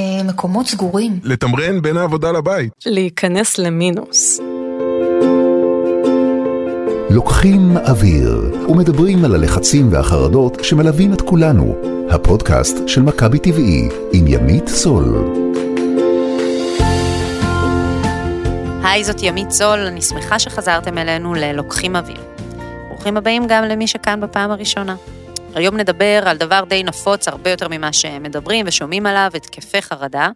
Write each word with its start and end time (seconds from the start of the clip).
אה, 0.00 0.22
מקומות 0.24 0.66
סגורים. 0.66 1.18
לתמרן 1.22 1.82
בין 1.82 1.96
העבודה 1.96 2.32
לבית. 2.32 2.72
להיכנס 2.86 3.58
למינוס. 3.58 4.40
לוקחים 7.10 7.76
אוויר 7.76 8.52
ומדברים 8.68 9.24
על 9.24 9.34
הלחצים 9.34 9.92
והחרדות 9.92 10.58
שמלווים 10.64 11.12
את 11.12 11.20
כולנו. 11.20 11.74
הפודקאסט 12.10 12.76
של 12.86 13.02
מכבי 13.02 13.38
טבעי 13.38 13.88
עם 14.12 14.26
ימית 14.26 14.68
סול. 14.68 15.04
היי, 18.82 19.04
זאת 19.04 19.22
ימית 19.22 19.50
סול, 19.50 19.78
אני 19.78 20.02
שמחה 20.02 20.38
שחזרתם 20.38 20.98
אלינו 20.98 21.34
ללוקחים 21.34 21.96
אוויר. 21.96 22.20
ברוכים 22.88 23.16
הבאים 23.16 23.42
גם 23.48 23.64
למי 23.64 23.86
שכאן 23.86 24.20
בפעם 24.20 24.50
הראשונה. 24.50 24.96
היום 25.54 25.76
נדבר 25.76 26.22
על 26.26 26.36
דבר 26.36 26.64
די 26.68 26.82
נפוץ 26.82 27.28
הרבה 27.28 27.50
יותר 27.50 27.68
ממה 27.68 27.92
שמדברים 27.92 28.66
ושומעים 28.68 29.06
עליו, 29.06 29.30
התקפי 29.34 29.82
חרדה. 29.82 30.28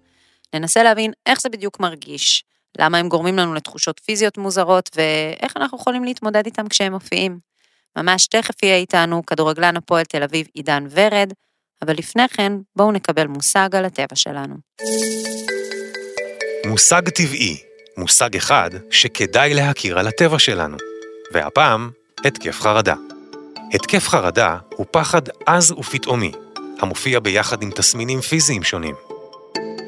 ננסה 0.55 0.83
להבין 0.83 1.13
איך 1.27 1.41
זה 1.41 1.49
בדיוק 1.49 1.81
מרגיש, 1.81 2.45
למה 2.79 2.99
הם 2.99 3.09
גורמים 3.09 3.39
לנו 3.39 3.55
לתחושות 3.55 4.01
פיזיות 4.05 4.39
מוזרות, 4.39 4.91
ואיך 4.97 5.57
אנחנו 5.57 5.79
יכולים 5.79 6.05
להתמודד 6.05 6.47
איתם 6.47 6.69
כשהם 6.69 6.93
מופיעים. 6.93 7.39
ממש 7.99 8.27
תכף 8.27 8.63
יהיה 8.63 8.77
איתנו 8.77 9.27
כדורגלן 9.27 9.77
הפועל 9.77 10.05
תל 10.05 10.23
אביב 10.23 10.47
עידן 10.55 10.87
ורד, 10.91 11.33
אבל 11.83 11.95
לפני 11.95 12.29
כן 12.29 12.53
בואו 12.77 12.93
נקבל 12.93 13.27
מושג 13.27 13.69
על 13.73 13.85
הטבע 13.85 14.17
שלנו. 14.17 14.55
מושג 16.67 17.09
טבעי, 17.09 17.57
מושג 17.97 18.37
אחד 18.37 18.71
שכדאי 18.91 19.55
להכיר 19.55 19.99
על 19.99 20.07
הטבע 20.07 20.39
שלנו, 20.39 20.77
והפעם, 21.33 21.91
התקף 22.25 22.61
חרדה. 22.61 22.95
התקף 23.75 24.09
חרדה 24.09 24.57
הוא 24.77 24.87
פחד 24.91 25.23
עז 25.47 25.73
ופתאומי, 25.73 26.33
המופיע 26.81 27.21
ביחד 27.21 27.63
עם 27.63 27.71
תסמינים 27.71 28.21
פיזיים 28.21 28.63
שונים. 28.63 28.95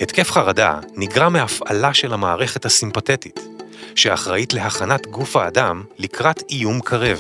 התקף 0.01 0.31
חרדה 0.31 0.79
נגרם 0.95 1.33
מהפעלה 1.33 1.95
של 1.95 2.13
המערכת 2.13 2.65
הסימפתטית, 2.65 3.41
שאחראית 3.95 4.53
להכנת 4.53 5.07
גוף 5.07 5.37
האדם 5.37 5.83
לקראת 5.99 6.43
איום 6.51 6.81
קרב. 6.81 7.19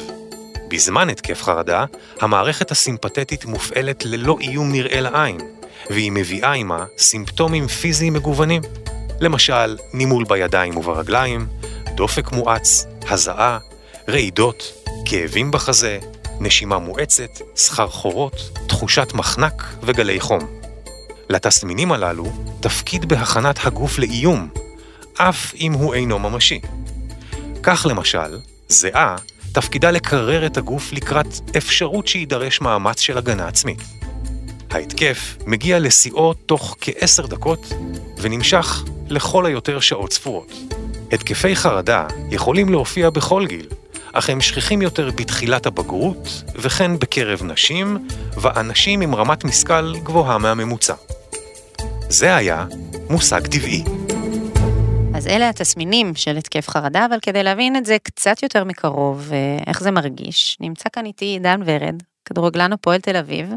בזמן 0.68 1.10
התקף 1.10 1.42
חרדה, 1.42 1.84
המערכת 2.20 2.70
הסימפתטית 2.70 3.44
מופעלת 3.44 4.04
ללא 4.04 4.36
איום 4.40 4.72
נראה 4.72 5.00
לעין, 5.00 5.38
והיא 5.90 6.12
מביאה 6.12 6.52
עימה 6.52 6.84
סימפטומים 6.98 7.68
פיזיים 7.68 8.12
מגוונים. 8.12 8.62
למשל, 9.20 9.76
נימול 9.92 10.24
בידיים 10.28 10.76
וברגליים, 10.76 11.46
דופק 11.94 12.32
מואץ, 12.32 12.86
הזעה, 13.08 13.58
רעידות, 14.08 14.72
כאבים 15.04 15.50
בחזה, 15.50 15.98
נשימה 16.40 16.78
מואצת, 16.78 17.40
סחרחורות, 17.56 18.58
תחושת 18.68 19.12
מחנק 19.14 19.62
וגלי 19.82 20.20
חום. 20.20 20.40
לתסמינים 21.30 21.92
הללו 21.92 22.32
תפקיד 22.60 23.04
בהכנת 23.04 23.66
הגוף 23.66 23.98
לאיום, 23.98 24.48
אף 25.14 25.54
אם 25.54 25.72
הוא 25.72 25.94
אינו 25.94 26.18
ממשי. 26.18 26.60
כך 27.62 27.86
למשל, 27.90 28.38
זיעה 28.68 29.16
תפקידה 29.52 29.90
לקרר 29.90 30.46
את 30.46 30.56
הגוף 30.56 30.92
לקראת 30.92 31.26
אפשרות 31.56 32.08
שיידרש 32.08 32.60
מאמץ 32.60 33.00
של 33.00 33.18
הגנה 33.18 33.48
עצמית. 33.48 33.78
ההתקף 34.70 35.36
מגיע 35.46 35.78
לשיאו 35.78 36.34
תוך 36.34 36.76
כעשר 36.80 37.26
דקות 37.26 37.66
ונמשך 38.18 38.84
לכל 39.08 39.46
היותר 39.46 39.80
שעות 39.80 40.12
ספורות. 40.12 40.52
התקפי 41.12 41.56
חרדה 41.56 42.06
יכולים 42.30 42.68
להופיע 42.68 43.10
בכל 43.10 43.46
גיל, 43.46 43.66
אך 44.18 44.30
הם 44.30 44.40
שכיחים 44.40 44.82
יותר 44.82 45.10
בתחילת 45.10 45.66
הבגרות, 45.66 46.42
וכן 46.54 46.98
בקרב 46.98 47.42
נשים, 47.42 48.08
ואנשים 48.40 49.00
עם 49.00 49.14
רמת 49.14 49.44
משכל 49.44 49.94
גבוהה 50.02 50.38
מהממוצע. 50.38 50.94
זה 52.08 52.36
היה 52.36 52.66
מושג 53.10 53.46
טבעי. 53.46 53.84
אז 55.14 55.26
אלה 55.26 55.48
התסמינים 55.48 56.14
של 56.14 56.36
התקף 56.36 56.68
חרדה, 56.68 57.06
אבל 57.06 57.18
כדי 57.22 57.42
להבין 57.42 57.76
את 57.76 57.86
זה 57.86 57.96
קצת 58.02 58.42
יותר 58.42 58.64
מקרוב, 58.64 59.30
אה, 59.32 59.58
איך 59.66 59.82
זה 59.82 59.90
מרגיש, 59.90 60.56
נמצא 60.60 60.88
כאן 60.92 61.06
איתי 61.06 61.24
עידן 61.24 61.60
ורד, 61.64 62.02
כדורגלן 62.24 62.72
הפועל 62.72 63.00
תל 63.00 63.16
אביב, 63.16 63.50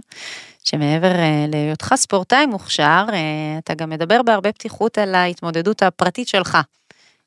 שמעבר 0.64 1.16
אה, 1.16 1.46
להיותך 1.48 1.94
ספורטאי 1.96 2.46
מוכשר, 2.46 3.06
אה, 3.14 3.58
אתה 3.58 3.74
גם 3.74 3.90
מדבר 3.90 4.22
בהרבה 4.22 4.52
פתיחות 4.52 4.98
על 4.98 5.16
ההתמודדות 5.16 5.84
הפרטית 5.84 6.28
שלך 6.28 6.58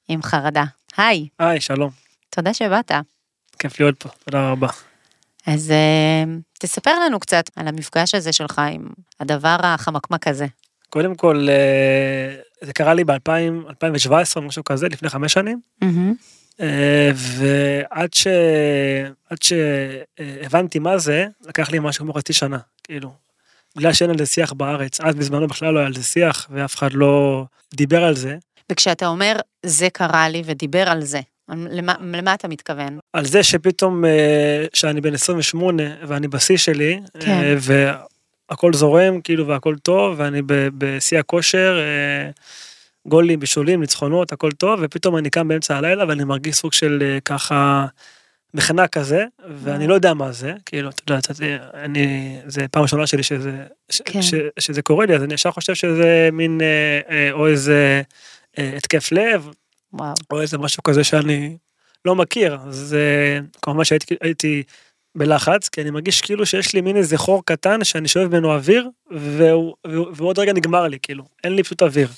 עם 0.09 0.23
חרדה. 0.23 0.65
היי. 0.97 1.29
היי, 1.39 1.61
שלום. 1.61 1.91
תודה 2.31 2.55
שבאת. 2.55 2.93
כיף 3.63 3.81
להיות 3.81 4.03
פה, 4.03 4.09
תודה 4.25 4.51
רבה. 4.51 4.69
אז 5.47 5.73
תספר 6.59 6.99
לנו 6.99 7.21
קצת 7.21 7.45
על 7.57 7.69
המפגש 7.69 8.15
הזה 8.15 8.33
שלך 8.33 8.61
עם 8.73 8.87
הדבר 9.21 9.57
החמקמק 9.63 10.29
הזה. 10.29 10.47
קודם 10.91 11.15
כל, 11.15 11.47
זה 12.61 12.73
קרה 12.73 12.95
לי 12.95 13.05
ב-2017, 13.05 14.41
משהו 14.41 14.65
כזה, 14.65 14.89
לפני 14.89 15.09
חמש 15.09 15.33
שנים. 15.33 15.61
Mm-hmm. 15.85 16.63
ועד 17.15 18.15
ש... 18.15 18.27
עד 19.31 19.39
שהבנתי 19.43 20.79
מה 20.79 20.99
זה, 20.99 21.27
לקח 21.47 21.71
לי 21.71 21.79
משהו 21.79 22.05
כמו 22.05 22.15
חצי 22.15 22.33
שנה, 22.33 22.59
כאילו. 22.85 23.13
בגלל 23.77 23.93
שאין 23.93 24.11
על 24.11 24.19
זה 24.19 24.27
שיח 24.27 24.53
בארץ, 24.53 25.01
אז 25.01 25.15
בזמנו 25.15 25.47
בכלל 25.47 25.75
לא 25.75 25.79
היה 25.79 25.87
על 25.87 25.95
זה 25.95 26.03
שיח, 26.03 26.49
ואף 26.51 26.75
אחד 26.75 26.93
לא 26.93 27.45
דיבר 27.75 28.05
על 28.05 28.17
זה. 28.17 28.37
וכשאתה 28.73 29.07
אומר, 29.07 29.37
זה 29.67 29.91
קרה 29.91 30.29
לי 30.29 30.43
ודיבר 30.47 30.89
על 30.89 31.05
זה, 31.05 31.21
למה, 31.49 31.95
למה 32.01 32.35
אתה 32.35 32.49
מתכוון? 32.49 32.99
על 33.13 33.25
זה 33.25 33.43
שפתאום, 33.43 34.05
אה, 34.05 34.65
שאני 34.75 35.01
בן 35.01 35.15
28 35.15 35.83
ואני 36.07 36.29
בשיא 36.29 36.57
שלי, 36.57 37.01
כן. 37.21 37.59
הכל 38.53 38.73
זורם 38.73 39.21
כאילו 39.21 39.47
והכל 39.47 39.77
טוב 39.77 40.15
ואני 40.19 40.43
בשיא 40.79 41.19
הכושר 41.19 41.79
אה, 41.81 42.31
גולים 43.07 43.41
בישולים 43.41 43.81
ניצחונות 43.81 44.33
הכל 44.33 44.53
טוב 44.53 44.81
ופתאום 44.83 45.17
אני 45.17 45.31
קם 45.31 45.49
באמצע 45.49 45.77
הלילה 45.77 46.05
ואני 46.09 46.25
מרגיש 46.25 46.57
סוג 46.57 46.73
של 46.73 47.03
אה, 47.03 47.19
ככה 47.25 47.87
מחנק 48.55 48.91
כזה 48.91 49.25
ואני 49.63 49.87
לא 49.87 49.95
יודע 49.95 50.15
מה 50.15 50.33
זה 50.33 50.53
כאילו 50.67 50.91
אתה 50.91 51.13
יודע 51.13 51.57
אני 51.75 52.37
זה 52.47 52.69
פעם 52.69 52.83
ראשונה 52.83 53.07
שלי 53.07 53.23
שזה 53.23 53.65
כן. 54.05 54.23
ש, 54.23 54.35
שזה 54.59 54.83
קורה 54.83 55.07
לי 55.07 55.17
אז 55.17 55.23
אני 55.23 55.35
ישר 55.35 55.51
חושב 55.51 55.75
שזה 55.75 56.29
מין 56.33 56.61
אה, 57.11 57.33
או 57.33 57.49
איזה 57.49 58.03
התקף 58.57 59.13
לב 59.13 59.49
וואו. 59.93 60.15
או 60.31 60.41
איזה 60.41 60.59
משהו 60.59 60.83
כזה 60.83 61.05
שאני 61.05 61.57
לא 62.05 62.15
מכיר 62.15 62.59
אז 62.67 62.97
כמובן 63.63 63.85
שהייתי 63.85 64.63
בלחץ, 65.15 65.69
כי 65.69 65.83
אני 65.83 65.91
מרגיש 65.91 66.21
כאילו 66.21 66.47
שיש 66.47 66.75
לי 66.75 66.81
מין 66.81 66.97
איזה 66.97 67.19
חור 67.19 67.43
קטן 67.45 67.85
שאני 67.85 68.09
שואב 68.09 68.29
ממנו 68.29 68.55
אוויר, 68.55 68.89
והוא, 69.11 69.75
ועוד 70.15 70.39
רגע 70.39 70.53
נגמר 70.53 70.89
לי, 70.89 70.99
כאילו, 71.03 71.25
אין 71.45 71.57
לי 71.57 71.63
פשוט 71.63 71.83
אוויר. 71.83 72.09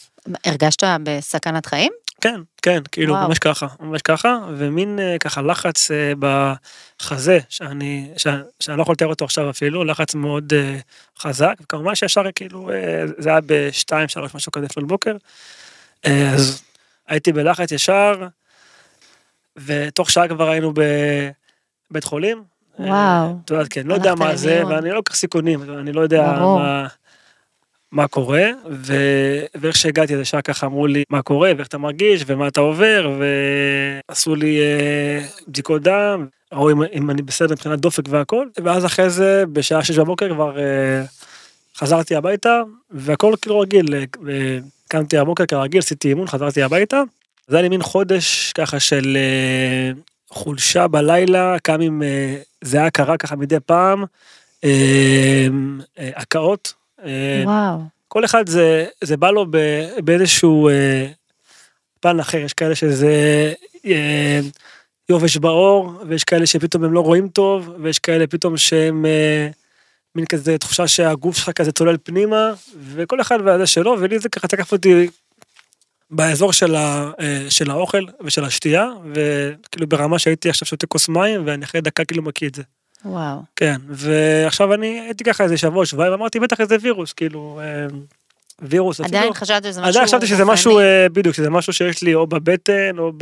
הרגשת 0.45 0.85
בסכנת 1.03 1.67
חיים? 1.67 1.93
כן, 2.21 2.41
כן, 2.63 2.83
כאילו, 2.93 3.15
וואו. 3.15 3.29
ממש 3.29 3.39
ככה, 3.39 3.67
ממש 3.81 4.03
ככה, 4.03 4.39
ומין 4.57 4.99
אה, 4.99 5.17
ככה 5.21 5.43
לחץ 5.43 5.91
אה, 5.91 6.13
בחזה, 6.19 7.39
שאני, 7.49 8.11
שאני, 8.17 8.43
שאני 8.61 8.77
לא 8.77 8.83
יכול 8.83 8.93
לתאר 8.93 9.07
אותו 9.07 9.25
עכשיו 9.25 9.51
אפילו, 9.51 9.85
לחץ 9.85 10.15
מאוד 10.15 10.53
אה, 10.53 10.79
חזק, 11.19 11.55
וכמובן 11.63 11.95
שישר 11.95 12.23
כאילו, 12.35 12.71
זה 13.19 13.29
היה 13.29 13.39
בשתיים, 13.47 14.09
שלוש, 14.09 14.35
משהו 14.35 14.53
כזה 14.53 14.67
לפנות 14.67 14.89
בוקר, 14.89 15.17
אז 16.05 16.63
הייתי 17.09 17.33
בלחץ 17.33 17.73
ישר, 17.73 18.27
ותוך 19.57 20.11
שעה 20.11 20.29
כבר 20.29 20.49
היינו 20.49 20.73
בבית 21.91 22.05
חולים, 22.05 22.43
וואו. 22.79 23.37
את 23.45 23.51
יודעת, 23.51 23.67
כן, 23.71 23.87
לא 23.87 23.95
יודע 23.95 24.15
מה 24.15 24.37
זה, 24.37 24.63
ואני 24.67 24.89
לא 24.89 24.95
לוקח 24.95 25.15
סיכונים, 25.15 25.63
אני 25.63 25.93
לא 25.93 26.01
יודע 26.01 26.23
מה... 26.23 26.87
מה 27.95 28.09
קורה, 28.09 28.51
ו... 28.71 28.95
ואיך 29.55 29.77
שהגעתי 29.77 30.13
ישר 30.13 30.41
ככה 30.41 30.67
אמרו 30.67 30.87
לי 30.87 31.05
מה 31.11 31.23
קורה 31.23 31.53
ואיך 31.57 31.69
אתה 31.69 31.79
מרגיש 31.79 32.25
ומה 32.27 32.49
אתה 32.49 32.61
עובר? 32.61 33.19
ועשו 34.09 34.35
לי 34.35 34.61
אה, 34.61 35.27
בדיקות 35.49 35.83
דם, 35.83 36.27
ראו 36.53 36.71
אם, 36.71 36.83
אם 36.93 37.11
אני 37.11 37.23
בסדר 37.23 37.53
מבחינת 37.53 37.81
דופק 37.81 38.03
והכל, 38.09 38.47
ואז 38.65 38.85
אחרי 38.87 39.11
זה 39.11 39.45
בשעה 39.53 39.85
שש 39.85 39.99
בבוקר 39.99 40.35
כבר 40.35 40.59
אה, 40.59 41.03
חזרתי 41.77 42.17
הביתה 42.17 42.63
והכל 42.91 43.35
כאילו 43.43 43.61
רגיל, 43.61 43.95
אה, 43.95 44.59
קמתי 44.89 45.19
הבוקר 45.19 45.47
כרגיל, 45.47 45.79
עשיתי 45.79 46.09
אימון, 46.09 46.27
חזרתי 46.27 46.63
הביתה, 46.63 47.03
זה 47.47 47.57
היה 47.57 47.63
לי 47.63 47.69
מין 47.69 47.83
חודש 47.83 48.53
ככה 48.53 48.81
של 48.81 49.17
אה, 49.17 49.93
חולשה 50.35 50.89
בלילה, 50.89 51.57
קם 51.63 51.81
עם 51.81 52.03
אה, 52.03 52.37
זיעה 52.65 52.91
קרה 52.91 53.17
ככה 53.17 53.37
מדי 53.37 53.61
פעם, 53.67 54.05
אה, 54.65 55.47
אה, 55.99 56.11
הקאות. 56.17 56.73
וואו. 57.45 57.79
כל 58.09 58.25
אחד 58.25 58.49
זה, 58.49 58.87
זה 59.05 59.17
בא 59.17 59.31
לו 59.31 59.47
באיזשהו 60.05 60.71
פן 62.01 62.21
אחר, 62.21 62.39
יש 62.39 62.53
כאלה 62.53 62.75
שזה 62.75 63.53
יובש 65.09 65.37
בעור, 65.37 65.93
ויש 66.09 66.25
כאלה 66.25 66.47
שפתאום 66.47 66.85
הם 66.85 66.93
לא 66.93 67.01
רואים 67.01 67.29
טוב, 67.29 67.71
ויש 67.83 67.99
כאלה 67.99 68.27
פתאום 68.27 68.57
שהם 68.57 69.07
מין 70.15 70.27
כזה 70.27 70.59
תחושה 70.59 70.89
שהגוף 70.89 71.37
שלך 71.37 71.51
כזה 71.51 71.73
צולל 71.73 71.97
פנימה, 72.03 72.53
וכל 72.95 73.21
אחד 73.21 73.39
והזה 73.45 73.67
שלו, 73.67 73.97
ולי 74.01 74.19
זה 74.19 74.29
ככה 74.29 74.49
תקף 74.49 74.73
אותי 74.73 75.09
באזור 76.11 76.53
של, 76.53 76.75
ה, 76.75 77.11
אה, 77.21 77.47
של 77.49 77.71
האוכל 77.71 78.05
ושל 78.25 78.45
השתייה, 78.45 78.87
וכאילו 79.13 79.87
ברמה 79.87 80.19
שהייתי 80.19 80.51
עכשיו 80.51 80.69
שותה 80.69 80.87
כוס 80.87 81.09
מים, 81.09 81.43
ואני 81.47 81.65
אחרי 81.65 81.81
דקה 81.81 82.05
כאילו 82.05 82.23
מקיא 82.23 82.49
את 82.49 82.55
זה. 82.55 82.63
וואו. 83.05 83.39
כן, 83.57 83.77
ועכשיו 83.89 84.75
אני 84.75 85.01
הייתי 85.01 85.25
ככה 85.25 85.45
איזה 85.45 85.57
שבוע, 85.57 85.87
שבועיים, 85.87 86.13
אמרתי 86.13 86.41
בטח 86.41 86.61
איזה 86.61 86.77
וירוס, 86.81 87.13
כאילו, 87.13 87.61
אה, 87.63 87.87
וירוס. 88.63 89.01
אפילו- 89.01 89.19
עדיין 89.19 89.33
חשבת 89.35 89.65
שזה 89.65 89.81
משהו 89.81 89.91
עדיין 89.91 90.07
חשבתי 90.07 90.27
שזה. 90.27 90.45
משהו, 90.45 90.79
אה, 90.79 91.07
בדיוק, 91.13 91.35
שזה 91.35 91.51
משהו 91.51 91.73
שיש 91.73 92.03
לי 92.03 92.15
או 92.15 92.27
בבטן 92.27 92.99
או 92.99 93.13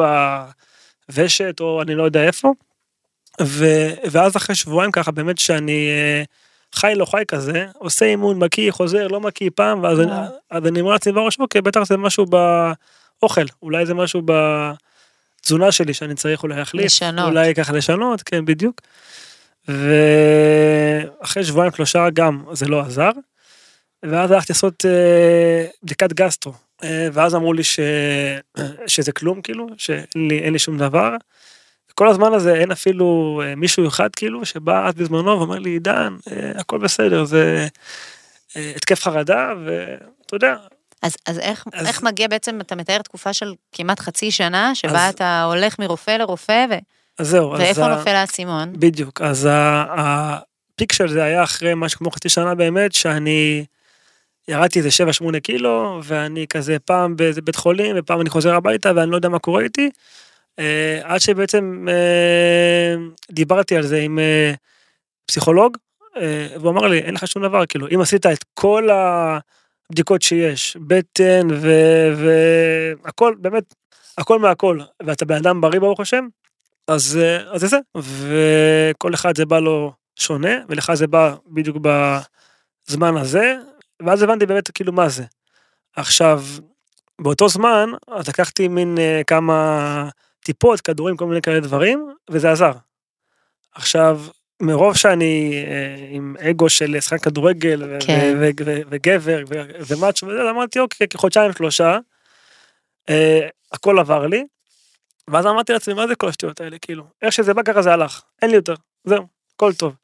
בוושת 1.09 1.57
או 1.61 1.83
אני 1.83 1.95
לא 1.95 2.03
יודע 2.03 2.25
איפה. 2.25 2.53
ו, 3.43 3.67
ואז 4.11 4.37
אחרי 4.37 4.57
שבועיים 4.57 4.93
ככה 4.93 5.11
באמת 5.11 5.39
שאני 5.39 5.89
אה, 5.89 6.23
חי 6.75 6.93
לא 6.97 7.05
חי 7.05 7.23
כזה, 7.29 7.67
עושה 7.79 8.05
אימון 8.05 8.39
מקיא, 8.39 8.73
חוזר, 8.73 9.09
לא 9.09 9.21
מקיא 9.21 9.51
פעם, 9.55 9.83
ואז 9.83 10.01
אני. 10.01 10.13
אז 10.51 10.67
אני 10.67 10.81
אומר 10.81 10.93
לעצמי 10.93 11.13
בראש, 11.13 11.39
אוקיי, 11.41 11.61
בטח 11.61 11.83
זה 11.83 11.97
משהו 11.97 12.27
באוכל, 12.27 13.45
אולי 13.63 13.87
זה 13.87 13.95
משהו 13.95 14.23
בתזונה 14.25 15.73
שלי 15.73 15.95
שאני 15.95 16.15
צריך 16.15 16.43
אולי 16.43 16.57
להחליף. 16.57 16.85
לשנות. 16.85 17.29
אולי 17.29 17.55
ככה 17.55 17.73
לשנות, 17.73 18.23
כן, 18.23 18.45
בדיוק. 18.45 18.81
ואחרי 19.69 21.45
שבועיים 21.45 21.73
שלושה 21.73 22.11
גם 22.11 22.45
זה 22.53 22.67
לא 22.67 22.81
עזר. 22.81 23.11
ואז 24.03 24.31
הלכתי 24.31 24.53
לעשות 24.53 24.85
אה, 24.87 25.67
בדיקת 25.83 26.13
גסטרו, 26.13 26.53
אה, 26.85 27.09
ואז 27.13 27.35
אמרו 27.35 27.53
לי 27.53 27.65
ש... 27.65 27.81
שזה 28.87 29.13
כלום 29.13 29.43
כאילו, 29.43 29.67
שאין 29.77 30.29
לי, 30.29 30.51
לי 30.51 30.59
שום 30.59 30.79
דבר. 30.79 31.17
כל 31.95 32.09
הזמן 32.09 32.33
הזה 32.35 32.55
אין 32.55 32.71
אפילו 32.71 33.07
אה, 33.45 33.55
מישהו 33.55 33.89
אחד 33.89 34.09
כאילו 34.17 34.45
שבא 34.47 34.89
אז 34.89 34.95
בזמנו 34.95 35.39
ואומר 35.39 35.59
לי 35.59 35.71
עידן 35.71 36.17
אה, 36.33 36.51
הכל 36.61 36.79
בסדר 36.79 37.25
זה 37.25 37.67
אה, 38.57 38.73
התקף 38.77 39.03
חרדה 39.05 39.53
ואתה 39.65 40.35
יודע 40.37 40.55
אז, 41.03 41.17
אז, 41.27 41.39
איך, 41.39 41.65
אז- 41.73 41.87
איך 41.87 42.03
מגיע 42.03 42.29
בעצם, 42.29 42.61
אתה 42.61 42.77
מתאר 42.77 42.99
תקופה 43.03 43.33
של 43.33 43.55
כמעט 43.73 44.01
חצי 44.01 44.31
שנה, 44.31 44.75
שבה 44.75 45.07
אז- 45.09 45.15
אתה 45.15 45.43
הולך 45.43 45.79
מרופא 45.79 46.11
לרופא, 46.11 46.67
ו... 46.71 46.75
אז 47.19 47.29
זהו 47.29 47.55
אז 47.55 47.61
ואיפה 47.61 47.85
ה- 47.87 47.97
נופל 47.97 48.11
האסימון? 48.15 48.73
בדיוק 48.73 49.21
אז 49.23 49.49
הפיק 49.53 50.93
של 50.93 51.09
זה 51.09 51.23
היה 51.25 51.43
אחרי 51.45 51.73
משהו 51.77 51.99
כמו 51.99 52.11
חצי 52.11 52.29
שנה 52.29 52.55
באמת 52.55 52.93
שאני 52.93 53.65
ירדתי 54.49 54.79
איזה 54.79 54.89
7-8 55.37 55.41
קילו 55.41 56.01
ואני 56.05 56.47
כזה 56.51 56.79
פעם 56.79 57.17
באיזה 57.17 57.43
בית 57.43 57.57
חולים 57.57 57.97
ופעם 57.99 58.21
אני 58.21 58.31
חוזר 58.31 58.55
הביתה 58.55 58.93
ואני 58.97 59.11
לא 59.11 59.17
יודע 59.17 59.29
מה 59.29 59.39
קורה 59.39 59.63
איתי. 59.63 59.91
אה, 60.59 61.01
עד 61.03 61.21
שבעצם 61.21 61.87
אה, 61.89 62.95
דיברתי 63.31 63.77
על 63.77 63.83
זה 63.83 64.01
עם 64.01 64.19
אה, 64.19 64.53
פסיכולוג 65.27 65.77
והוא 66.61 66.71
אמר 66.71 66.87
לי 66.87 66.99
אין 66.99 67.15
לך 67.15 67.27
שום 67.27 67.43
דבר 67.43 67.67
כאילו 67.67 67.87
אם 67.95 68.01
עשית 68.01 68.27
את 68.27 68.45
כל 68.55 68.89
הבדיקות 68.91 70.23
שיש 70.23 70.77
בטן 70.87 71.49
והכל 73.03 73.35
באמת 73.39 73.75
הכל 74.19 74.39
מהכל 74.39 74.79
ואתה 75.03 75.25
בן 75.25 75.35
אדם 75.35 75.61
בריא 75.61 75.81
ברוך 75.81 76.01
השם 76.01 76.27
אז 76.89 77.19
אז 77.53 77.61
זה 77.61 77.67
זה 77.67 77.79
וכל 77.97 79.15
אחד 79.15 79.37
זה 79.37 79.47
בא 79.47 79.59
לו 79.59 79.93
שונה 80.17 80.51
ולך 80.69 80.95
זה 80.95 81.07
בא 81.07 81.35
בדיוק 81.47 81.77
בזמן 82.89 83.17
הזה 83.17 83.57
ואז 84.07 84.23
הבנתי 84.23 84.47
באמת 84.47 84.71
כאילו 84.71 84.93
מה 84.93 85.09
זה. 85.09 85.25
עכשיו 85.97 86.43
באותו 87.21 87.49
זמן 87.49 87.91
אז 88.09 88.29
לקחתי 88.29 88.69
מין 88.69 88.99
כמה 89.27 90.09
טיפות 90.45 90.81
כדורים 90.81 91.17
כל 91.17 91.27
מיני 91.27 91.43
כאלה 91.43 91.61
דברים 91.61 92.09
וזה 92.31 92.53
עזר. 92.53 92.73
עכשיו 93.75 94.21
מרוב 94.63 94.97
שאני 94.97 95.65
אה, 95.67 96.07
עם 96.11 96.37
אגו 96.51 96.69
של 96.69 97.01
שחקן 97.01 97.19
כדורגל 97.19 97.99
כן. 98.07 98.35
ו- 98.39 98.51
ו- 98.59 98.65
ו- 98.65 98.81
וגבר 98.91 99.43
ומאצ'ו 99.87 100.27
וזה 100.27 100.51
אמרתי 100.51 100.79
אוקיי 100.79 101.07
חודשיים 101.17 101.53
שלושה 101.53 101.99
אה, 103.11 103.49
הכל 103.73 103.99
עבר 103.99 104.27
לי. 104.27 104.45
ואז 105.29 105.47
אמרתי 105.47 105.73
לעצמי 105.73 105.95
מה 105.95 106.07
זה 106.07 106.15
כל 106.15 106.29
השטויות 106.29 106.61
האלה 106.61 106.79
כאילו 106.79 107.05
איך 107.23 107.33
שזה 107.33 107.55
בא 107.55 107.63
ככה 107.63 107.83
זה 107.83 107.93
הלך 107.93 108.23
אין 108.43 108.51
לי 108.51 108.57
יותר 108.57 108.75
זהו 109.05 109.27
הכל 109.55 109.73
טוב. 109.73 109.95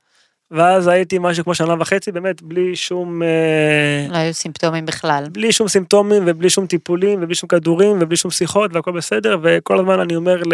ואז 0.51 0.87
הייתי 0.89 1.17
משהו 1.21 1.45
כמו 1.45 1.55
שנה 1.55 1.75
וחצי 1.79 2.13
באמת 2.13 2.43
בלי 2.43 2.77
שום 2.77 3.23
אה, 3.23 4.07
לא 4.11 4.17
היו 4.17 4.35
סימפטומים 4.35 4.87
בכלל. 4.87 5.25
בלי 5.33 5.53
שום 5.53 5.69
סימפטומים 5.69 6.23
ובלי 6.27 6.51
שום 6.51 6.67
טיפולים 6.67 7.23
ובלי 7.23 7.35
שום 7.35 7.49
כדורים 7.49 7.97
ובלי 8.01 8.17
שום 8.17 8.31
שיחות 8.31 8.71
והכל 8.75 8.93
בסדר 8.93 9.39
וכל 9.43 9.79
הזמן 9.79 10.01
אני 10.01 10.17
אומר 10.17 10.43
ל, 10.43 10.53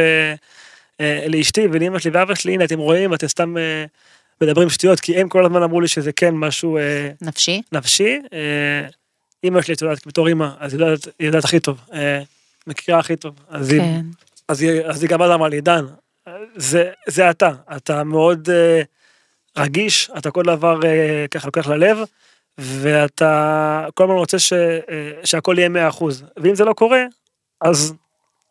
אה, 1.00 1.26
לאשתי 1.28 1.66
ולאמא 1.72 1.98
שלי 1.98 2.10
ואבא 2.14 2.34
שלי 2.34 2.54
הנה 2.54 2.64
אתם 2.64 2.78
רואים 2.78 3.14
אתם 3.14 3.28
סתם 3.28 3.56
אה, 3.58 3.84
מדברים 4.40 4.70
שטויות 4.70 5.00
כי 5.00 5.20
הם 5.20 5.28
כל 5.28 5.44
הזמן 5.46 5.62
אמרו 5.62 5.80
לי 5.80 5.88
שזה 5.88 6.12
כן 6.12 6.34
משהו 6.34 6.78
נפשי? 7.22 7.62
נפשי. 7.72 8.18
אמא 9.44 9.62
שלי 9.62 9.74
את 9.74 9.82
יודעת 9.82 10.06
בתור 10.06 10.30
אמא 10.30 10.48
אז 10.58 10.74
היא 10.74 10.80
יודעת, 10.80 11.08
היא 11.18 11.26
יודעת 11.26 11.44
הכי 11.44 11.60
טוב 11.60 11.80
מכירה 12.66 12.98
הכי 12.98 13.16
טוב 13.16 13.34
אז 13.48 13.72
היא 13.72 13.80
כן. 13.80 14.00
אז 14.48 14.62
היא, 14.62 14.82
אז 14.84 15.02
היא 15.02 15.10
גם 15.10 15.22
אז 15.22 15.30
אמרה 15.30 15.48
לי, 15.48 15.60
דן, 15.60 15.84
זה, 16.56 16.90
זה 17.06 17.30
אתה, 17.30 17.50
אתה 17.76 18.04
מאוד 18.04 18.48
רגיש, 19.58 20.10
אתה 20.18 20.30
כל 20.30 20.42
דבר 20.42 20.80
uh, 20.80 20.84
ככה 21.30 21.46
לוקח 21.46 21.66
ללב, 21.66 21.98
ואתה 22.58 23.86
כל 23.94 24.04
הזמן 24.04 24.16
רוצה 24.16 24.38
ש, 24.38 24.52
uh, 24.52 25.26
שהכל 25.26 25.56
יהיה 25.58 25.90
100%, 25.90 26.04
ואם 26.36 26.54
זה 26.54 26.64
לא 26.64 26.72
קורה, 26.72 27.04
אז, 27.60 27.94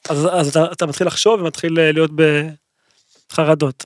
אז, 0.10 0.28
אז 0.32 0.50
אתה, 0.50 0.72
אתה 0.72 0.86
מתחיל 0.86 1.08
לחשוב 1.08 1.42
ומתחיל 1.42 1.72
uh, 1.72 1.94
להיות 1.94 2.12
בחרדות. 3.32 3.86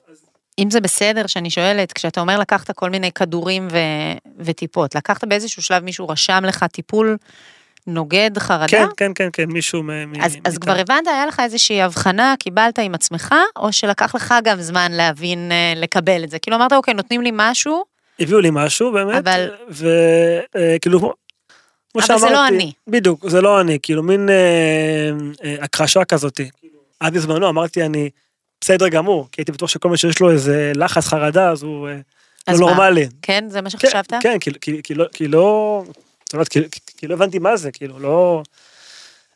אם 0.58 0.70
זה 0.70 0.80
בסדר 0.80 1.26
שאני 1.26 1.50
שואלת, 1.50 1.92
כשאתה 1.92 2.20
אומר 2.20 2.38
לקחת 2.38 2.70
כל 2.70 2.90
מיני 2.90 3.12
כדורים 3.12 3.68
ו... 3.72 3.78
וטיפות, 4.38 4.94
לקחת 4.94 5.24
באיזשהו 5.24 5.62
שלב 5.62 5.84
מישהו 5.84 6.08
רשם 6.08 6.42
לך 6.46 6.64
טיפול 6.64 7.16
נוגד 7.88 8.30
חרדה? 8.38 8.66
כן, 8.68 8.86
כן, 8.96 9.12
כן, 9.14 9.28
כן, 9.32 9.44
מישהו 9.48 9.82
מ... 9.82 9.86
מ- 9.86 10.14
אז, 10.22 10.24
אז 10.24 10.34
מאיתנו. 10.34 10.60
כבר 10.60 10.72
הבנת, 10.80 11.06
היה 11.06 11.26
לך 11.26 11.40
איזושהי 11.40 11.82
הבחנה, 11.82 12.34
קיבלת 12.38 12.78
עם 12.78 12.94
עצמך, 12.94 13.34
או 13.56 13.72
שלקח 13.72 14.14
לך 14.14 14.34
גם 14.44 14.60
זמן 14.60 14.92
להבין, 14.92 15.52
אה, 15.52 15.72
לקבל 15.76 16.24
את 16.24 16.30
זה? 16.30 16.38
כאילו 16.38 16.56
אמרת, 16.56 16.72
אוקיי, 16.72 16.94
נותנים 16.94 17.22
לי 17.22 17.30
משהו, 17.32 17.84
הביאו 18.20 18.40
לי 18.40 18.48
משהו 18.52 18.92
באמת, 18.92 19.16
אבל- 19.28 19.50
וכאילו, 19.70 20.98
כמו 21.00 21.12
כמו 21.92 22.00
אבל 22.00 22.06
זה 22.06 22.06
שאמרתי, 22.18 22.32
לא 22.32 22.46
אני. 22.48 22.72
בדיוק, 22.86 23.28
זה 23.28 23.40
לא 23.40 23.60
אני, 23.60 23.78
כאילו 23.82 24.02
מין 24.02 24.28
אה, 24.28 24.34
אה, 25.44 25.56
הכחשה 25.60 26.04
כזאתי. 26.04 26.50
עד 27.00 27.14
בזמנו 27.14 27.48
אמרתי 27.48 27.82
אני 27.82 28.10
בסדר 28.60 28.88
גמור, 28.88 29.28
כי 29.32 29.40
הייתי 29.40 29.52
בטוח 29.52 29.68
שכל 29.68 29.88
מי 29.90 29.96
שיש 29.96 30.20
לו 30.20 30.30
איזה 30.30 30.72
לחץ 30.74 31.06
חרדה 31.06 31.50
אז 31.50 31.62
הוא 31.62 31.88
אה, 31.88 31.94
אז 32.46 32.60
לא 32.60 32.66
מה? 32.66 32.72
נורמלי. 32.72 33.06
כן? 33.22 33.44
זה 33.48 33.62
מה 33.62 33.70
כן, 33.70 33.78
שחשבת? 33.78 34.12
כן, 34.20 34.38
כי- 34.38 34.50
כי- 34.60 34.80
כי 34.82 34.94
לא, 34.94 35.04
כי 35.12 35.28
לא, 35.28 35.82
את 36.24 36.32
יודעת, 36.34 36.48
כי- 36.48 36.60
כי- 36.98 37.06
כי 37.06 37.06
לא 37.06 37.14
הבנתי 37.14 37.38
מה 37.38 37.56
זה, 37.56 37.70
כאילו 37.72 37.98
לא... 37.98 38.42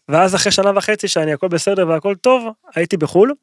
ואז 0.09 0.35
אחרי 0.35 0.53
שנה 0.53 0.71
וחצי 0.77 1.09
שאני 1.09 1.33
הכל 1.33 1.49
בסדר 1.49 1.89
והכל 1.89 2.15
טוב, 2.15 2.45
הייתי 2.75 2.97
בחו"ל, 2.97 3.35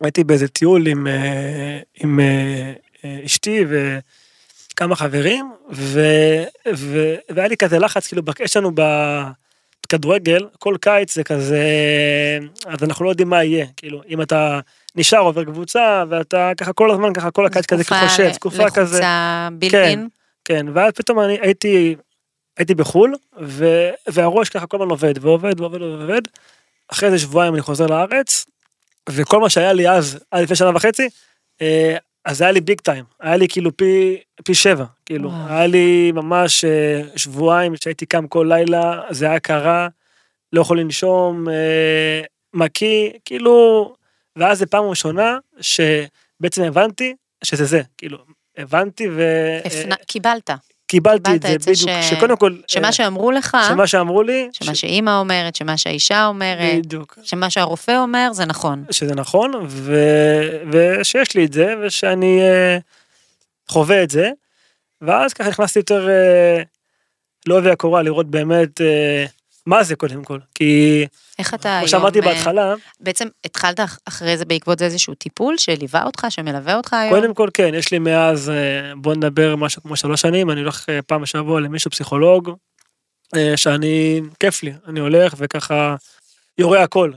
הייתי 0.00 0.24
באיזה 0.24 0.48
טיול 0.48 0.86
עם, 0.86 1.06
אה, 1.06 1.78
עם 2.02 2.20
אה, 2.20 2.72
אה, 3.04 3.20
אשתי 3.24 3.64
וכמה 4.74 4.96
חברים, 4.96 5.52
ו, 5.72 6.00
ו, 6.74 7.14
והיה 7.30 7.48
לי 7.48 7.56
כזה 7.56 7.78
לחץ, 7.78 8.06
כאילו, 8.06 8.22
יש 8.40 8.56
לנו 8.56 8.70
בכדורגל, 9.86 10.46
כל 10.58 10.76
קיץ 10.80 11.14
זה 11.14 11.24
כזה, 11.24 11.64
אז 12.66 12.82
אנחנו 12.82 13.04
לא 13.04 13.10
יודעים 13.10 13.28
מה 13.28 13.44
יהיה, 13.44 13.66
כאילו, 13.76 14.02
אם 14.08 14.22
אתה 14.22 14.60
נשאר 14.96 15.18
עובר 15.18 15.44
קבוצה, 15.44 16.04
ואתה 16.08 16.52
ככה 16.56 16.72
כל 16.72 16.90
הזמן, 16.90 17.12
ככה 17.12 17.30
כל 17.30 17.46
הקיץ 17.46 17.66
כזה 17.66 17.84
חושב, 18.08 18.30
תקופה 18.32 18.70
כזה. 18.70 18.96
לחוצה 18.96 19.48
בילט 19.52 19.72
כן. 19.74 20.06
כן, 20.44 20.66
ואז 20.74 20.92
פתאום 20.92 21.20
אני 21.20 21.38
הייתי, 21.42 21.96
הייתי 22.56 22.74
בחו"ל, 22.74 23.14
ו, 23.42 23.88
והראש 24.08 24.48
ככה 24.48 24.66
כל 24.66 24.76
הזמן 24.76 24.90
עובד, 24.90 25.14
ועובד, 25.24 25.60
ועובד, 25.60 25.82
ועובד. 25.82 26.20
אחרי 26.88 27.06
איזה 27.06 27.18
שבועיים 27.18 27.54
אני 27.54 27.62
חוזר 27.62 27.86
לארץ, 27.86 28.46
וכל 29.08 29.40
מה 29.40 29.50
שהיה 29.50 29.72
לי 29.72 29.88
אז, 29.88 30.18
עד 30.30 30.42
לפני 30.42 30.56
שנה 30.56 30.70
וחצי, 30.76 31.08
אה, 31.62 31.96
אז 32.24 32.40
היה 32.42 32.50
לי 32.52 32.60
ביג 32.60 32.80
טיים, 32.80 33.04
היה 33.20 33.36
לי 33.36 33.48
כאילו 33.48 33.76
פי, 33.76 34.16
פי 34.44 34.54
שבע, 34.54 34.84
כאילו, 35.06 35.28
וואו. 35.30 35.48
היה 35.48 35.66
לי 35.66 36.12
ממש 36.12 36.64
אה, 36.64 37.02
שבועיים 37.16 37.72
שהייתי 37.76 38.06
קם 38.06 38.26
כל 38.26 38.46
לילה, 38.48 39.00
זה 39.10 39.26
היה 39.30 39.40
קרה, 39.40 39.88
לא 40.52 40.60
יכול 40.60 40.80
לנשום, 40.80 41.48
אה, 41.48 42.20
מקיא, 42.54 43.10
כאילו, 43.24 43.94
ואז 44.36 44.58
זה 44.58 44.66
פעם 44.66 44.84
ראשונה 44.84 45.38
שבעצם 45.60 46.62
הבנתי 46.62 47.14
שזה 47.44 47.64
זה, 47.64 47.82
כאילו, 47.98 48.18
הבנתי 48.56 49.08
ו... 49.10 49.22
הפנה- 49.64 49.96
קיבלת. 50.06 50.50
קיבלתי 50.92 51.34
את 51.34 51.42
זה 51.42 51.54
את 51.54 51.60
זה 51.62 51.70
בדיוק, 51.70 51.90
ש- 52.02 52.10
שקודם 52.10 52.36
כל, 52.36 52.56
שמה 52.66 52.86
אה, 52.86 52.92
שאמרו 52.92 53.30
לך, 53.30 53.56
שמה 53.68 53.86
שאמרו 53.86 54.22
לי, 54.22 54.48
שמה 54.52 54.74
ש- 54.74 54.80
שאימא 54.80 55.18
אומרת, 55.20 55.56
שמה 55.56 55.76
שהאישה 55.76 56.26
אומרת, 56.26 56.86
בדיוק, 56.86 57.18
שמה 57.22 57.50
שהרופא 57.50 57.96
אומר, 57.98 58.28
זה 58.32 58.44
נכון. 58.44 58.84
שזה 58.90 59.14
נכון, 59.14 59.52
ו... 59.66 59.94
ושיש 60.72 61.34
לי 61.36 61.44
את 61.44 61.52
זה, 61.52 61.74
ושאני 61.82 62.40
אה, 62.40 62.78
חווה 63.68 64.02
את 64.02 64.10
זה, 64.10 64.30
ואז 65.00 65.32
ככה 65.34 65.48
נכנסתי 65.48 65.78
יותר 65.78 66.08
אה, 66.08 66.62
לעובי 67.46 67.70
הקורה, 67.70 68.02
לראות 68.02 68.30
באמת 68.30 68.80
אה, 68.80 69.24
מה 69.66 69.82
זה 69.84 69.96
קודם 69.96 70.24
כל, 70.24 70.38
כי 70.54 71.04
איך 71.38 71.54
אתה 71.54 71.62
כמו 71.68 71.76
היום... 71.78 71.88
שאמרתי 71.88 72.20
אה, 72.20 72.24
בהתחלה, 72.24 72.74
בעצם 73.00 73.28
התחלת 73.44 73.80
אח- 73.80 73.98
אחרי 74.08 74.36
זה 74.36 74.44
בעקבות 74.44 74.78
זה 74.78 74.84
איזשהו 74.84 75.14
טיפול 75.14 75.58
שליווה 75.58 76.04
אותך, 76.04 76.26
שמלווה 76.30 76.74
אותך 76.76 76.92
היום? 76.92 77.14
קודם 77.20 77.34
כל 77.34 77.48
כן, 77.54 77.74
יש 77.74 77.90
לי 77.92 77.98
מאז, 77.98 78.50
אה, 78.50 78.54
בוא 78.96 79.14
נדבר 79.14 79.56
משהו 79.56 79.82
כמו 79.82 79.96
שלוש 79.96 80.20
שנים, 80.20 80.50
אני 80.50 80.60
הולך 80.60 80.88
אה, 80.88 81.02
פעם 81.02 81.22
בשבוע 81.22 81.60
למישהו 81.60 81.90
פסיכולוג, 81.90 82.50
שאני, 83.56 84.20
כיף 84.40 84.62
לי, 84.62 84.72
אני 84.88 85.00
הולך 85.00 85.34
וככה 85.38 85.94
יורה 86.58 86.82
הכל, 86.82 87.12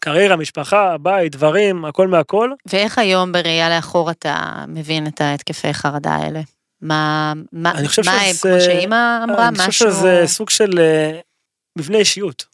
קריירה, 0.00 0.36
משפחה, 0.36 0.96
בית, 0.98 1.32
דברים, 1.32 1.84
הכל 1.84 2.08
מהכל. 2.08 2.50
ואיך 2.66 2.98
היום 2.98 3.32
בראייה 3.32 3.76
לאחור 3.76 4.10
אתה 4.10 4.36
מבין 4.68 5.06
את 5.06 5.20
ההתקפי 5.20 5.74
חרדה 5.74 6.10
האלה? 6.14 6.40
מה, 6.82 7.32
מה, 7.52 7.70
אני 7.70 7.82
מה 7.82 7.88
שזה- 7.88 8.10
כמו 8.50 8.60
שאימא 8.60 9.24
אמרה, 9.24 9.48
אני 9.48 9.52
משהו, 9.58 9.66
חושב 9.66 9.84
שזה 9.90 10.22
סוג 10.26 10.50
של 10.50 10.70
מבנה 11.76 11.98
אישיות. 11.98 12.44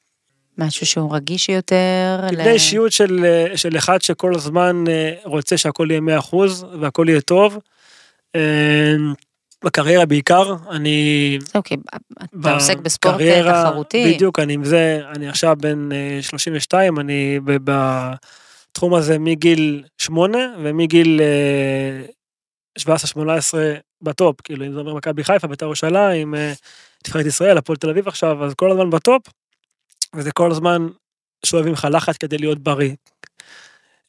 משהו 0.59 0.87
שהוא 0.87 1.15
רגיש 1.17 1.49
יותר. 1.49 2.21
ל- 2.23 2.33
מבנה 2.33 2.51
אישיות 2.53 2.93
של, 2.93 3.25
אה, 3.25 3.57
של 3.57 3.77
אחד 3.77 4.03
שכל 4.03 4.35
הזמן 4.35 4.85
אה, 4.89 5.13
רוצה 5.25 5.57
שהכל 5.57 5.87
יהיה 5.91 6.01
100% 6.01 6.35
והכל 6.81 7.07
יהיה 7.09 7.21
טוב. 7.21 7.59
אה, 8.37 8.95
בקריירה 9.65 10.07
בעיקר, 10.07 10.55
אני 10.71 11.39
אוקיי, 11.55 11.77
אתה 12.41 12.55
עוסק 12.55 12.79
בספורט 12.79 13.15
תחרותי. 13.71 14.15
בדיוק, 14.15 14.39
אני 14.39 14.53
עם 14.53 14.65
זה, 14.65 15.01
אני 15.15 15.29
עכשיו 15.29 15.57
בן 15.61 15.93
אה, 15.93 16.19
32, 16.23 17.01
אני 17.01 17.41
בתחום 17.45 18.95
הזה 18.95 19.19
מגיל 19.19 19.85
8 19.99 20.39
ומגיל 20.63 21.21
אה, 22.79 22.93
17-18 22.97 23.19
ב 24.03 24.10
top, 24.10 24.41
כאילו 24.41 24.67
אם 24.67 24.73
זה 24.73 24.79
אומר 24.79 24.95
מכבי 24.95 25.25
חיפה, 25.25 25.47
בית"ר 25.47 25.65
ירושלים, 25.65 26.35
נבחרת 27.07 27.27
ישראל, 27.27 27.59
הפועל 27.59 27.77
תל 27.77 27.91
אביב 27.91 28.09
עכשיו, 28.09 28.45
אז 28.45 28.55
כל 28.55 28.71
הזמן 28.71 28.91
ב 28.91 28.97
top, 28.97 29.23
וזה 30.15 30.33
כל 30.33 30.51
הזמן 30.51 30.89
שואבים 31.47 31.73
לך 31.73 31.89
לחץ 31.91 32.17
כדי 32.17 32.39
להיות 32.39 32.59
בריא. 32.59 32.95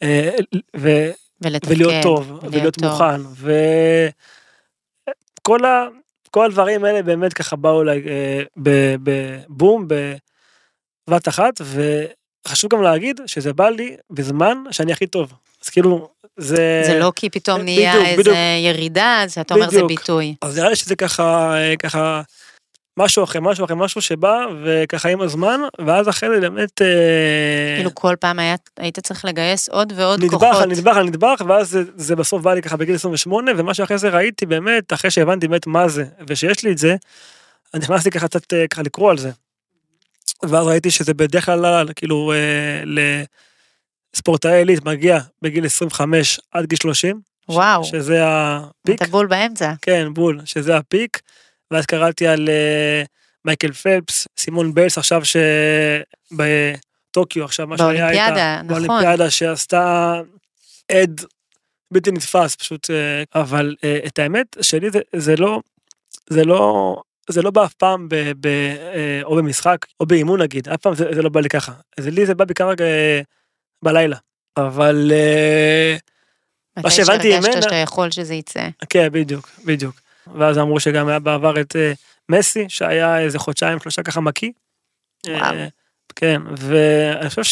אה, 0.04 0.30
ו- 0.78 1.12
ולתפקד. 1.42 1.72
ולהיות 1.72 2.04
טוב, 2.04 2.40
ולהיות 2.44 2.76
טוב. 2.76 2.92
מוכן, 2.92 3.22
וכל 5.42 5.66
ה... 5.66 5.88
כל 6.32 6.46
הדברים 6.46 6.86
האלה 6.86 7.04
באמת 7.04 7.34
ככה 7.34 7.56
באו 7.56 7.82
אליי 7.82 8.04
אה, 8.08 8.42
בבום, 9.04 9.88
בבת 11.08 11.28
אחת, 11.28 11.62
וחשוב 12.46 12.72
גם 12.72 12.82
להגיד 12.82 13.22
שזה 13.26 13.54
בא 13.54 13.70
לי 13.70 13.96
בזמן 14.10 14.58
שאני 14.72 14.92
הכי 14.92 15.08
טוב. 15.08 15.34
אז 15.64 15.70
כאילו, 15.70 16.10
זה... 16.38 16.84
זה 16.86 17.00
לא 17.00 17.12
כי 17.16 17.30
פתאום 17.30 17.62
בדיוק, 17.62 17.78
נהיה 17.78 18.06
איזה 18.06 18.22
בדיוק. 18.22 18.36
ירידה, 18.66 19.24
אז 19.24 19.38
אתה 19.38 19.54
אומר 19.54 19.70
זה. 19.70 19.84
ביטוי. 19.84 20.36
אז 20.42 20.58
נראה 20.58 20.70
לי 20.70 20.76
שזה 20.76 20.96
ככה, 20.96 21.54
אה, 21.58 21.74
ככה, 21.78 22.22
משהו 22.98 23.24
אחרי 23.24 23.42
משהו 23.44 23.66
אחרי 23.66 23.76
משהו 23.80 24.02
שבא, 24.02 24.36
וככה 24.66 25.10
עם 25.10 25.22
הזמן, 25.22 25.62
ואז 25.86 26.10
אחרי 26.10 26.30
זה 26.30 26.50
באמת... 26.50 26.82
אה, 26.82 27.76
כאילו 27.78 27.96
כל 27.96 28.16
פעם 28.20 28.40
היה- 28.40 28.56
היית 28.78 29.00
צריך 29.00 29.26
לגייס 29.26 29.70
עוד 29.70 29.94
ועוד 29.96 30.20
נדבך 30.24 30.34
כוחות. 30.40 30.62
על 30.64 30.70
נדבך 30.72 30.96
על 30.98 31.04
נדבך, 31.04 31.42
ואז 31.48 31.70
זה, 31.70 31.82
זה 31.96 32.16
בסוף 32.16 32.42
בא 32.44 32.54
לי 32.54 32.62
ככה 32.62 32.78
בגיל 32.78 32.96
28, 32.96 33.52
ומה 33.58 33.74
שאחרי 33.74 33.98
זה 33.98 34.10
ראיתי 34.10 34.46
באמת, 34.46 34.94
אחרי 34.94 35.12
שהבנתי 35.12 35.48
באמת 35.48 35.68
מה 35.68 35.88
זה, 35.88 36.04
ושיש 36.28 36.64
לי 36.64 36.72
את 36.72 36.78
זה, 36.78 36.96
אני 37.74 37.82
נכנסתי 37.84 38.12
ככה 38.12 38.28
קצת 38.28 38.54
אה, 38.54 38.68
ככה 38.68 38.82
לקרוא 38.82 39.12
על 39.12 39.18
זה. 39.18 39.32
ואז 40.44 40.68
ראיתי 40.68 40.92
שזה 40.92 41.14
בדרך 41.14 41.46
כלל, 41.46 41.88
כאילו, 41.96 42.34
אה, 42.34 42.84
לספורטאי 44.16 44.54
עילית 44.58 44.86
מגיע 44.86 45.20
בגיל 45.42 45.66
25 45.66 46.40
עד 46.52 46.66
גיל 46.66 46.78
30. 46.82 47.20
ש- 47.52 47.54
וואו. 47.56 47.84
שזה 47.84 48.20
הפיק, 48.26 49.02
אתה 49.02 49.12
בול 49.12 49.28
באמצע. 49.28 49.74
כן, 49.82 50.08
בול, 50.14 50.42
שזה 50.46 50.78
הפיק. 50.78 51.20
ואז 51.72 51.86
קראתי 51.86 52.28
על 52.28 52.50
אה, 52.50 53.04
מייקל 53.46 53.72
פלפס, 53.72 54.28
סימון 54.40 54.74
ביילס 54.74 54.98
עכשיו 54.98 55.22
שבטוקיו 56.32 57.46
עכשיו, 57.46 57.68
מה 57.68 57.78
שהיה 57.78 58.10
איתה. 58.10 58.62
נכון. 58.64 58.68
באולימפיאדה 58.68 59.30
שעשתה 59.30 60.14
עד 60.92 61.22
בלתי 61.94 62.12
נתפס 62.12 62.56
פשוט 62.56 62.90
אה, 62.90 63.24
אבל 63.42 63.76
אה, 63.84 64.00
את 64.06 64.20
האמת 64.20 64.48
שלי 64.62 64.90
זה, 64.92 65.00
זה 65.16 65.36
לא 65.36 65.62
זה 66.30 66.44
לא 66.44 66.96
זה 67.30 67.42
לא 67.42 67.52
בא 67.52 67.66
אף 67.66 67.74
פעם 67.74 68.10
ב, 68.10 68.16
ב, 68.40 68.48
או 69.24 69.36
במשחק 69.36 69.78
או 70.00 70.06
באימון 70.06 70.42
נגיד 70.42 70.70
אף 70.70 70.80
פעם 70.82 70.96
זה, 70.96 71.06
זה 71.16 71.22
לא 71.22 71.30
בא 71.30 71.40
לי 71.42 71.50
ככה 71.50 71.72
זה 72.00 72.12
לי 72.12 72.26
זה 72.26 72.36
בא 72.36 72.46
בעיקר 72.46 72.70
אה, 72.80 73.22
בלילה 73.84 74.18
אבל 74.58 75.12
מתי 76.80 76.92
שהבנתי 76.92 77.32
שהרגשת 77.32 77.48
ממנה- 77.50 77.62
שאתה 77.62 77.76
יכול 77.76 78.12
שזה 78.12 78.34
יצא. 78.34 78.68
כן 78.90 79.08
בדיוק 79.12 79.50
בדיוק 79.66 80.02
ואז 80.40 80.58
אמרו 80.58 80.80
שגם 80.80 81.08
היה 81.08 81.20
בעבר 81.20 81.62
את 81.62 81.76
אה, 81.76 81.94
מסי 82.30 82.66
שהיה 82.70 83.20
איזה 83.20 83.40
חודשיים 83.40 83.80
שלושה 83.80 84.04
ככה 84.04 84.22
מקיא. 84.22 84.52
אה, 85.28 85.34
וואו. 85.40 85.56
כן 86.16 86.42
ואני 86.58 87.30
חושב 87.30 87.44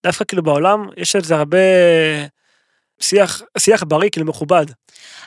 שדווקא 0.00 0.24
כאילו 0.24 0.42
בעולם 0.42 0.86
יש 0.96 1.16
על 1.16 1.24
זה 1.24 1.36
הרבה 1.36 1.58
שיח 3.00 3.42
שיח 3.58 3.82
בריא 3.82 4.10
כאילו 4.10 4.26
מכובד 4.26 4.66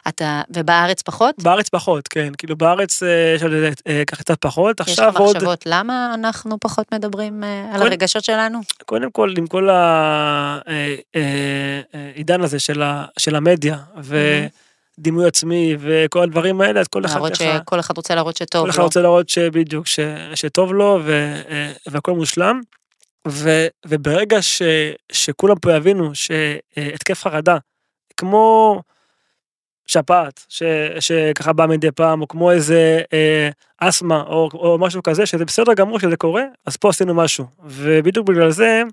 אתה, 0.07 0.41
ובארץ 0.50 1.01
פחות? 1.01 1.36
בארץ 1.43 1.69
פחות 1.69 2.07
כן 2.07 2.33
כאילו 2.38 2.55
בארץ 2.57 3.03
אה, 3.03 3.33
יש 3.36 3.43
על 3.43 3.51
זה 3.51 3.69
ככה 4.05 4.24
קצת 4.24 4.38
פחות 4.41 4.79
יש 4.79 5.00
לך 5.00 5.05
עכשיו 5.07 5.21
עוד 5.25 5.36
מחשבות 5.36 5.63
למה 5.65 6.12
אנחנו 6.13 6.57
פחות 6.60 6.93
מדברים 6.93 7.43
על 7.43 7.50
קודם- 7.79 7.81
הרגשות 7.91 8.24
שלנו? 8.24 8.60
קודם 8.86 9.12
כל 9.12 9.33
עם 9.38 9.48
כל 9.48 9.69
העידן 11.93 12.41
הזה 12.41 12.60
של 12.60 12.81
ה- 12.81 13.05
של 13.19 13.36
המדיה 13.36 13.77
ודימוי 15.00 15.27
עצמי 15.27 15.75
וכל 15.79 16.24
הדברים 16.24 16.62
האלה 16.62 16.79
אז 16.79 16.88
כל 16.88 17.05
אחד 17.05 17.19
ככה 17.19 17.36
שכל 17.36 17.79
אחד 17.79 17.98
רוצה 17.98 18.15
להראות 18.15 18.38
שטוב 18.38 18.63
כל 18.63 18.69
אחד 18.69 18.79
לו. 18.79 18.83
רוצה 18.83 19.01
להראות 19.01 19.29
שבדיוק, 19.29 19.88
ש, 19.88 20.00
שטוב 20.36 20.74
לו 20.74 21.00
ו, 21.03 21.12
אה, 21.50 21.71
והכל 21.88 22.12
מושלם. 22.12 22.62
ו, 23.27 23.67
וברגע 23.86 24.41
ש, 24.41 24.62
שכולם 25.12 25.60
פה 25.60 25.74
יבינו 25.75 26.15
שהתקף 26.15 27.24
חרדה, 27.24 27.57
כמו 28.17 28.81
שפעת, 29.88 30.45
ש, 30.50 30.63
שככה 31.00 31.53
בא 31.53 31.65
מדי 31.65 31.91
פעם, 31.91 32.21
או 32.21 32.27
כמו 32.27 32.51
איזה 32.51 33.01
אה, 33.13 33.50
אסתמה, 33.77 34.21
או, 34.21 34.50
או 34.53 34.77
משהו 34.77 35.03
כזה, 35.03 35.25
שזה 35.25 35.45
בסדר 35.45 35.74
גמור 35.74 36.00
שזה 36.00 36.17
קורה, 36.17 36.43
אז 36.65 36.77
פה 36.77 36.89
עשינו 36.89 37.13
משהו. 37.13 37.45
ובדיוק 37.63 38.27
בגלל 38.27 38.51
זה, 38.51 38.83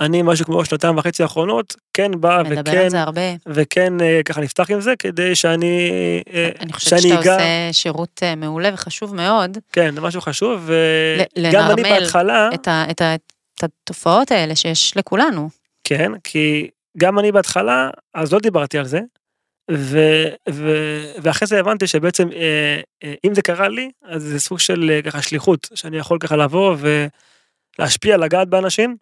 אני 0.00 0.22
משהו 0.22 0.44
כמו 0.46 0.64
שנתיים 0.64 0.96
וחצי 0.98 1.22
האחרונות, 1.22 1.76
כן 1.94 2.10
בא 2.20 2.42
מדבר 2.50 2.70
וכן, 2.70 2.78
על 2.78 2.88
זה 2.88 3.00
הרבה. 3.02 3.20
וכן 3.46 4.00
אה, 4.00 4.20
ככה 4.24 4.40
נפתח 4.40 4.70
עם 4.70 4.80
זה, 4.80 4.94
כדי 4.98 5.34
שאני, 5.34 5.90
אה, 6.34 6.48
אני 6.60 6.72
חושבת 6.72 6.88
שאני 6.90 7.02
שאתה 7.10 7.20
אגע, 7.20 7.34
עושה 7.34 7.68
שירות 7.72 8.20
אה, 8.22 8.34
מעולה 8.34 8.70
וחשוב 8.74 9.14
מאוד, 9.14 9.58
כן, 9.72 9.94
זה 9.94 10.00
משהו 10.00 10.20
חשוב, 10.20 10.70
וגם 11.38 11.70
אני 11.70 11.82
בהתחלה, 11.82 12.48
את 12.54 12.68
ה- 12.68 12.84
את 12.90 13.00
ה- 13.00 13.14
את 13.54 13.64
התופעות 13.64 14.30
האלה 14.30 14.56
שיש 14.56 14.96
לכולנו. 14.96 15.48
כן, 15.84 16.12
כי 16.24 16.68
גם 16.98 17.18
אני 17.18 17.32
בהתחלה, 17.32 17.90
אז 18.14 18.32
לא 18.32 18.38
דיברתי 18.38 18.78
על 18.78 18.84
זה, 18.86 19.00
ו, 19.70 19.98
ו, 20.50 20.70
ואחרי 21.22 21.46
זה 21.48 21.60
הבנתי 21.60 21.86
שבעצם 21.86 22.28
אם 23.26 23.34
זה 23.34 23.42
קרה 23.42 23.68
לי, 23.68 23.90
אז 24.04 24.22
זה 24.22 24.40
סוג 24.40 24.58
של 24.58 25.00
ככה 25.04 25.22
שליחות, 25.22 25.68
שאני 25.74 25.98
יכול 25.98 26.18
ככה 26.18 26.36
לבוא 26.36 26.76
ולהשפיע, 27.78 28.16
לגעת 28.16 28.48
באנשים, 28.48 28.96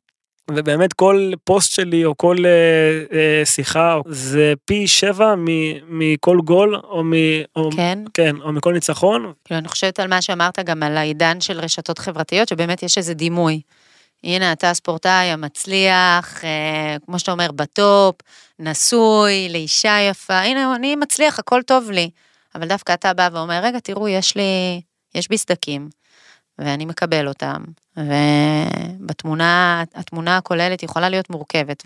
ובאמת 0.51 0.93
כל 0.93 1.31
פוסט 1.45 1.73
שלי 1.73 2.05
או 2.05 2.17
כל 2.17 2.37
אה, 2.47 3.19
אה, 3.19 3.45
שיחה 3.45 3.97
זה 4.07 4.53
פי 4.65 4.87
שבע 4.89 5.35
מ- 5.35 5.99
מכל 5.99 6.39
גול 6.45 6.77
או 6.77 7.05
מ... 7.05 7.13
או, 7.57 7.71
כן? 7.77 7.99
כן, 8.15 8.37
או 8.41 8.53
מכל 8.53 8.73
ניצחון, 8.73 9.33
כאילו, 9.45 9.59
אני 9.61 9.69
חושבת 9.69 10.01
על 10.01 10.09
מה 10.09 10.23
שאמרת 10.23 10.59
גם 10.59 10.83
על 10.83 10.97
העידן 10.97 11.41
של 11.41 11.61
רשתות 11.61 11.99
חברתיות, 11.99 12.49
שבאמת 12.49 12.83
יש 12.83 12.99
איזה 12.99 13.15
דימוי. 13.15 13.61
הנה, 14.25 14.53
אתה 14.53 14.71
הספורטאי 14.71 15.27
המצליח, 15.27 16.45
אה, 16.45 16.97
כמו 17.07 17.19
שאתה 17.19 17.33
אומר, 17.33 17.53
בטופ, 17.53 18.17
נשוי, 18.59 19.49
לאישה 19.51 19.99
יפה, 20.11 20.39
הנה, 20.39 20.77
אני 20.77 20.97
מצליח, 20.97 21.39
הכל 21.39 21.63
טוב 21.63 21.91
לי. 21.91 22.11
אבל 22.55 22.69
דווקא 22.69 22.93
אתה 22.95 23.15
בא 23.15 23.29
ואומר, 23.33 23.61
רגע, 23.63 23.79
תראו, 23.81 24.09
יש 24.09 24.37
לי, 24.37 24.81
יש 25.15 25.29
בי 25.29 25.39
סדקים, 25.39 25.89
ואני 26.59 26.85
מקבל 26.85 27.29
אותם, 27.29 27.65
ובתמונה, 27.97 29.85
התמונה 29.95 30.37
הכוללת 30.37 30.83
יכולה 30.83 31.09
להיות 31.09 31.31
מורכבת, 31.31 31.83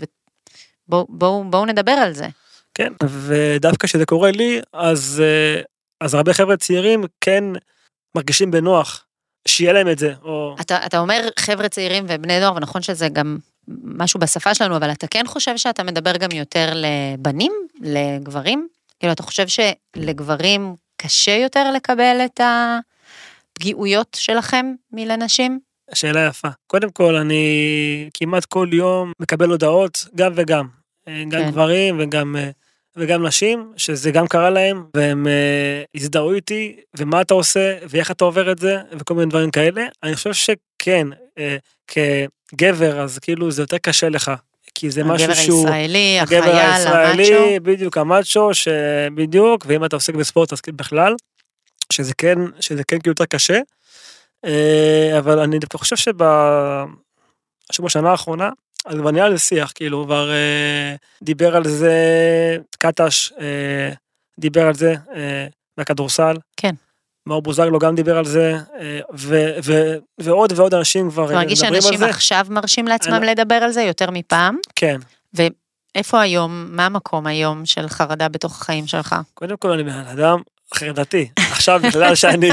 ובואו 0.89 1.07
בוא, 1.09 1.45
בוא 1.45 1.67
נדבר 1.67 1.93
על 1.93 2.13
זה. 2.13 2.29
כן, 2.75 2.93
ודווקא 3.05 3.87
כשזה 3.87 4.07
קורה 4.07 4.31
לי, 4.31 4.61
אז, 4.73 5.23
אה, 5.25 5.63
אז 6.01 6.15
הרבה 6.15 6.35
חבר'ה 6.35 6.57
צעירים 6.57 7.05
כן 7.21 7.45
מרגישים 8.15 8.51
בנוח 8.51 9.05
שיהיה 9.49 9.73
להם 9.73 9.89
את 9.89 9.99
זה, 9.99 10.13
או... 10.23 10.57
אתה, 10.61 10.87
אתה 10.87 10.99
אומר 10.99 11.29
חבר'ה 11.39 11.69
צעירים 11.69 12.05
ובני 12.09 12.41
נוער, 12.41 12.57
ונכון 12.57 12.83
שזה 12.83 13.09
גם 13.09 13.39
משהו 13.85 14.21
בשפה 14.21 14.55
שלנו, 14.55 14.77
אבל 14.77 14.91
אתה 14.91 15.07
כן 15.07 15.25
חושב 15.27 15.57
שאתה 15.57 15.83
מדבר 15.83 16.17
גם 16.17 16.31
יותר 16.33 16.73
לבנים, 16.75 17.53
לגברים? 17.81 18.69
כאילו, 19.01 19.13
אתה 19.13 19.23
חושב 19.23 19.47
שלגברים 19.49 20.77
קשה 20.97 21.37
יותר 21.37 21.71
לקבל 21.71 22.17
את 22.25 22.41
הפגיעויות 23.53 24.17
שלכם 24.21 24.67
מלנשים? 24.93 25.61
שאלה 25.95 26.27
יפה. 26.27 26.49
קודם 26.67 26.91
כל, 26.91 27.17
אני 27.17 28.09
כמעט 28.15 28.45
כל 28.45 28.69
יום 28.73 29.13
מקבל 29.21 29.51
הודעות, 29.51 30.07
גם 30.15 30.33
וגם. 30.37 30.67
אה, 31.09 31.23
גם 31.29 31.43
כן. 31.43 31.51
גברים 31.51 31.97
וגם, 32.01 32.37
אה, 32.37 32.51
וגם 32.97 33.27
נשים, 33.27 33.73
שזה 33.77 34.11
גם 34.11 34.27
קרה 34.27 34.51
להם, 34.51 34.85
והם 34.97 35.27
אה, 35.27 35.83
הזדהו 35.97 36.33
איתי, 36.33 36.77
ומה 36.99 37.21
אתה 37.21 37.35
עושה, 37.35 37.79
ואיך 37.89 38.11
אתה 38.11 38.25
עובר 38.25 38.53
את 38.53 38.59
זה, 38.59 38.79
וכל 38.99 39.15
מיני 39.15 39.31
דברים 39.31 39.51
כאלה. 39.51 39.87
אני 40.03 40.15
חושב 40.15 40.33
שכן, 40.33 41.07
כגבר, 41.87 43.01
אז 43.01 43.19
כאילו 43.19 43.51
זה 43.51 43.63
יותר 43.63 43.79
קשה 43.79 44.09
לך. 44.09 44.33
כי 44.75 44.91
זה 44.91 45.05
משהו 45.05 45.25
הגבר 45.25 45.43
שהוא... 45.43 45.69
הישראלי, 45.69 46.21
הגבר 46.21 46.39
החייל, 46.39 46.59
הישראלי, 46.59 47.35
המאצ'ו. 47.35 47.63
בדיוק, 47.63 47.99
המאצ'ו, 47.99 48.55
שבדיוק, 48.55 49.65
ואם 49.69 49.85
אתה 49.85 49.97
עוסק 49.97 50.15
בספורט 50.15 50.53
אז 50.53 50.61
כאילו 50.61 50.77
בכלל, 50.77 51.15
שזה 51.93 52.15
כן, 52.19 52.39
שזה 52.61 52.85
כן 52.85 52.99
כאילו 52.99 53.11
יותר 53.13 53.25
קשה. 53.25 53.59
אה, 54.45 55.19
אבל 55.19 55.39
אני 55.39 55.59
דווקא 55.59 55.79
חושב 55.79 55.97
שב... 55.97 56.23
עכשיו 57.69 57.85
בשנה 57.85 58.11
האחרונה, 58.11 58.51
אז 58.87 58.95
כבר 58.97 59.11
נהיה 59.11 59.29
לזה 59.29 59.39
שיח, 59.39 59.73
כאילו, 59.75 60.05
כבר 60.05 60.31
אה, 60.31 60.95
דיבר 61.23 61.57
על 61.57 61.65
זה 61.69 61.97
קטש, 62.79 63.33
אה, 63.41 63.93
דיבר 64.39 64.67
על 64.67 64.75
זה, 64.75 64.95
מהכדורסל. 65.79 66.37
כן. 66.57 66.75
מאור 67.27 67.43
בוזגלו 67.43 67.79
גם 67.79 67.95
דיבר 67.95 68.19
על 68.19 68.25
זה, 68.25 68.55
ו- 69.15 69.51
ו- 69.65 69.97
ועוד 70.21 70.53
ועוד 70.57 70.75
אנשים 70.75 71.11
כבר 71.11 71.25
אתה 71.25 71.33
אה, 71.35 71.39
מרגיש 71.39 71.59
מדברים 71.63 71.75
על 71.75 71.81
שאנשים 71.83 71.99
זה. 71.99 72.07
עכשיו 72.11 72.47
מרשים 72.51 72.89
לעצמם 72.89 73.15
אני- 73.15 73.27
לדבר 73.27 73.55
על 73.55 73.73
זה 73.73 73.83
יותר 73.83 74.11
מפעם? 74.11 74.57
כן. 74.77 74.97
איפה 75.95 76.21
היום, 76.21 76.67
מה 76.71 76.87
המקום 76.87 77.27
היום 77.27 77.67
של 77.67 77.89
חרדה 77.89 78.29
בתוך 78.29 78.61
החיים 78.63 78.87
שלך? 78.87 79.17
קודם 79.35 79.57
כל 79.57 79.71
אני 79.71 79.83
בן 79.85 79.91
אדם 79.91 80.39
חרדתי. 80.75 81.29
עכשיו 81.51 81.81
בגלל 81.83 82.15
שאני 82.15 82.51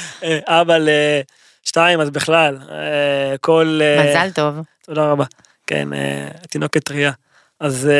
אבא 0.60 0.76
לשתיים, 0.78 2.00
אז 2.00 2.10
בכלל, 2.10 2.58
אה, 2.70 3.36
כל... 3.40 3.80
אה, 3.82 4.10
מזל 4.10 4.30
טוב. 4.34 4.54
תודה 4.86 5.04
רבה. 5.04 5.24
כן, 5.66 5.92
אה, 5.92 6.28
תינוקת 6.50 6.84
טריה. 6.84 7.12
אז, 7.60 7.90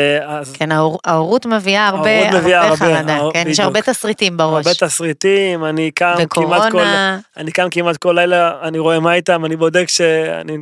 כן, 0.53 0.71
ההור- 0.71 0.99
ההורות 1.05 1.45
מביאה 1.45 1.87
הרבה 1.87 2.09
ההורות 2.09 2.41
מביאה 2.41 2.61
הרבה 2.61 2.85
הרבה, 2.85 2.97
חרדה, 2.97 3.19
כן, 3.33 3.43
יש. 3.47 3.59
הרבה 3.59 3.81
תסריטים 3.81 4.37
בראש. 4.37 4.67
הרבה 4.67 4.87
תסריטים, 4.87 5.65
אני 5.65 5.91
קם 5.91 6.13
כמעט 6.29 6.61
כל... 6.61 6.67
וקורונה, 6.67 7.19
אני 7.37 7.51
קם 7.51 7.67
כמעט 7.71 7.97
כל 7.97 8.13
לילה, 8.15 8.59
אני 8.61 8.79
רואה 8.79 8.99
מה 8.99 9.13
איתם, 9.13 9.45
אני 9.45 9.55
בודק. 9.55 9.85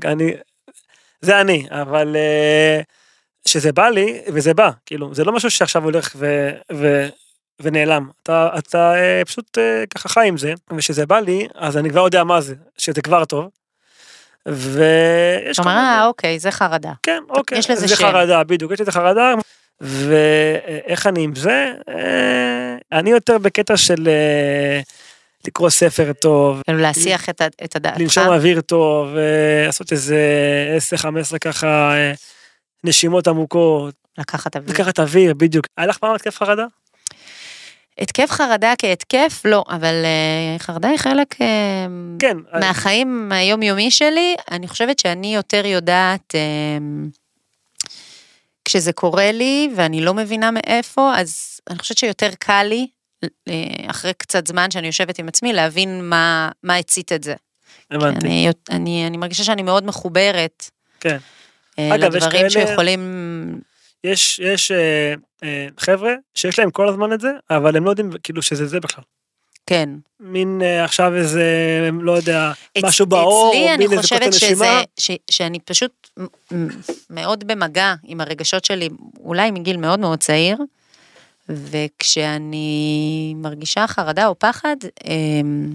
אני, 0.05 0.33
זה 1.21 1.41
אני, 1.41 1.67
אבל 1.71 2.15
שזה 3.47 3.71
בא 3.71 3.89
לי, 3.89 4.21
וזה 4.33 4.53
בא, 4.53 4.69
כאילו, 4.85 5.13
זה 5.15 5.23
לא 5.23 5.31
משהו 5.33 5.51
שעכשיו 5.51 5.83
הולך 5.83 6.11
ו, 6.15 6.49
ו, 6.71 7.07
ונעלם. 7.63 8.09
אתה, 8.23 8.49
אתה 8.57 8.93
אה, 8.95 9.21
פשוט 9.25 9.57
אה, 9.57 9.83
ככה 9.95 10.09
חי 10.09 10.27
עם 10.27 10.37
זה, 10.37 10.53
וכשזה 10.71 11.05
בא 11.05 11.19
לי, 11.19 11.47
אז 11.55 11.77
אני 11.77 11.89
כבר 11.89 12.01
יודע 12.01 12.23
מה 12.23 12.41
זה, 12.41 12.55
שזה 12.77 13.01
כבר 13.01 13.25
טוב. 13.25 13.49
ויש 14.45 15.59
אתה 15.59 15.69
אומר, 15.69 15.77
אה, 15.77 16.05
אוקיי, 16.05 16.39
זה 16.39 16.51
חרדה. 16.51 16.91
כן, 17.03 17.23
אוקיי. 17.29 17.57
יש 17.57 17.69
לזה 17.69 17.87
זה 17.87 17.95
שם. 17.95 18.03
חרדה, 18.03 18.43
בדיוק, 18.43 18.71
יש 18.71 18.81
לזה 18.81 18.91
חרדה. 18.91 19.33
ואיך 19.81 21.07
אני 21.07 21.23
עם 21.23 21.35
זה? 21.35 21.73
אה, 21.89 22.99
אני 22.99 23.09
יותר 23.09 23.37
בקטע 23.37 23.77
של 23.77 24.07
אה, 24.07 24.81
לקרוא 25.47 25.69
ספר 25.69 26.13
טוב, 26.13 26.61
כאילו 26.65 26.79
להסיח 26.79 27.29
את 27.29 27.41
את 27.63 27.75
הדעתך. 27.75 27.99
לנשום 27.99 28.27
אוויר 28.27 28.61
טוב, 28.61 29.15
אה, 29.15 29.65
לעשות 29.65 29.91
איזה 29.91 30.17
10-15 31.33 31.39
ככה 31.39 31.93
אה, 31.93 32.13
נשימות 32.83 33.27
עמוקות, 33.27 33.95
לקחת 34.17 34.55
אוויר. 34.55 34.73
לקחת 34.73 34.99
אוויר, 34.99 35.33
בדיוק. 35.33 35.65
היה 35.77 35.87
לך 35.87 35.97
פעם 35.97 36.15
התקף 36.15 36.37
חרדה? 36.37 36.65
התקף 38.01 38.31
חרדה 38.31 38.73
כהתקף, 38.77 39.41
לא, 39.45 39.63
אבל 39.69 39.93
אה, 40.05 40.59
חרדה 40.59 40.89
היא 40.89 40.97
חלק 40.97 41.41
אה, 41.41 41.47
כן. 42.19 42.37
מהחיים 42.59 43.31
היומיומי 43.31 43.91
שלי. 43.91 44.35
אני 44.51 44.67
חושבת 44.67 44.99
שאני 44.99 45.35
יותר 45.35 45.65
יודעת, 45.65 46.35
אה, 46.35 46.77
כשזה 48.65 48.93
קורה 48.93 49.31
לי 49.31 49.69
ואני 49.75 50.01
לא 50.01 50.13
מבינה 50.13 50.49
מאיפה, 50.51 51.13
אז 51.17 51.59
אני 51.69 51.79
חושבת 51.79 51.97
שיותר 51.97 52.29
קל 52.39 52.63
לי, 52.63 52.87
אה, 53.47 53.53
אחרי 53.87 54.13
קצת 54.13 54.47
זמן 54.47 54.71
שאני 54.71 54.87
יושבת 54.87 55.19
עם 55.19 55.27
עצמי, 55.27 55.53
להבין 55.53 56.09
מה, 56.09 56.49
מה 56.63 56.75
הצית 56.75 57.11
את 57.11 57.23
זה. 57.23 57.33
הבנתי. 57.91 58.25
אני, 58.27 58.49
אני, 58.71 59.07
אני 59.07 59.17
מרגישה 59.17 59.43
שאני 59.43 59.63
מאוד 59.63 59.85
מחוברת 59.85 60.69
כן. 60.99 61.17
אה, 61.79 61.95
אגב, 61.95 62.15
לדברים 62.15 62.31
כאלה- 62.31 62.49
שיכולים... 62.49 63.70
יש, 64.03 64.39
יש 64.39 64.71
אה, 64.71 65.13
אה, 65.43 65.67
חבר'ה 65.79 66.13
שיש 66.35 66.59
להם 66.59 66.71
כל 66.71 66.87
הזמן 66.89 67.13
את 67.13 67.21
זה, 67.21 67.31
אבל 67.49 67.75
הם 67.77 67.85
לא 67.85 67.89
יודעים 67.89 68.11
כאילו 68.23 68.41
שזה 68.41 68.65
זה 68.67 68.79
בכלל. 68.79 69.03
כן. 69.65 69.89
מין 70.19 70.61
אה, 70.63 70.83
עכשיו 70.83 71.15
איזה, 71.15 71.43
לא 72.01 72.11
יודע, 72.11 72.51
אצ- 72.77 72.83
משהו 72.83 73.05
בעור, 73.05 73.49
אצלי 73.51 73.63
או 73.63 73.67
אני 73.69 73.77
מין 73.77 73.91
איזה 73.91 74.01
חושבת 74.01 74.33
שזה. 74.33 74.81
ש, 74.99 75.11
שאני 75.31 75.59
פשוט 75.59 76.09
מאוד 77.09 77.43
במגע 77.47 77.93
עם 78.03 78.21
הרגשות 78.21 78.65
שלי, 78.65 78.89
אולי 79.19 79.51
מגיל 79.51 79.77
מאוד 79.77 79.99
מאוד 79.99 80.19
צעיר, 80.19 80.57
וכשאני 81.49 83.33
מרגישה 83.37 83.87
חרדה 83.87 84.27
או 84.27 84.39
פחד, 84.39 84.75
אמ, 85.07 85.69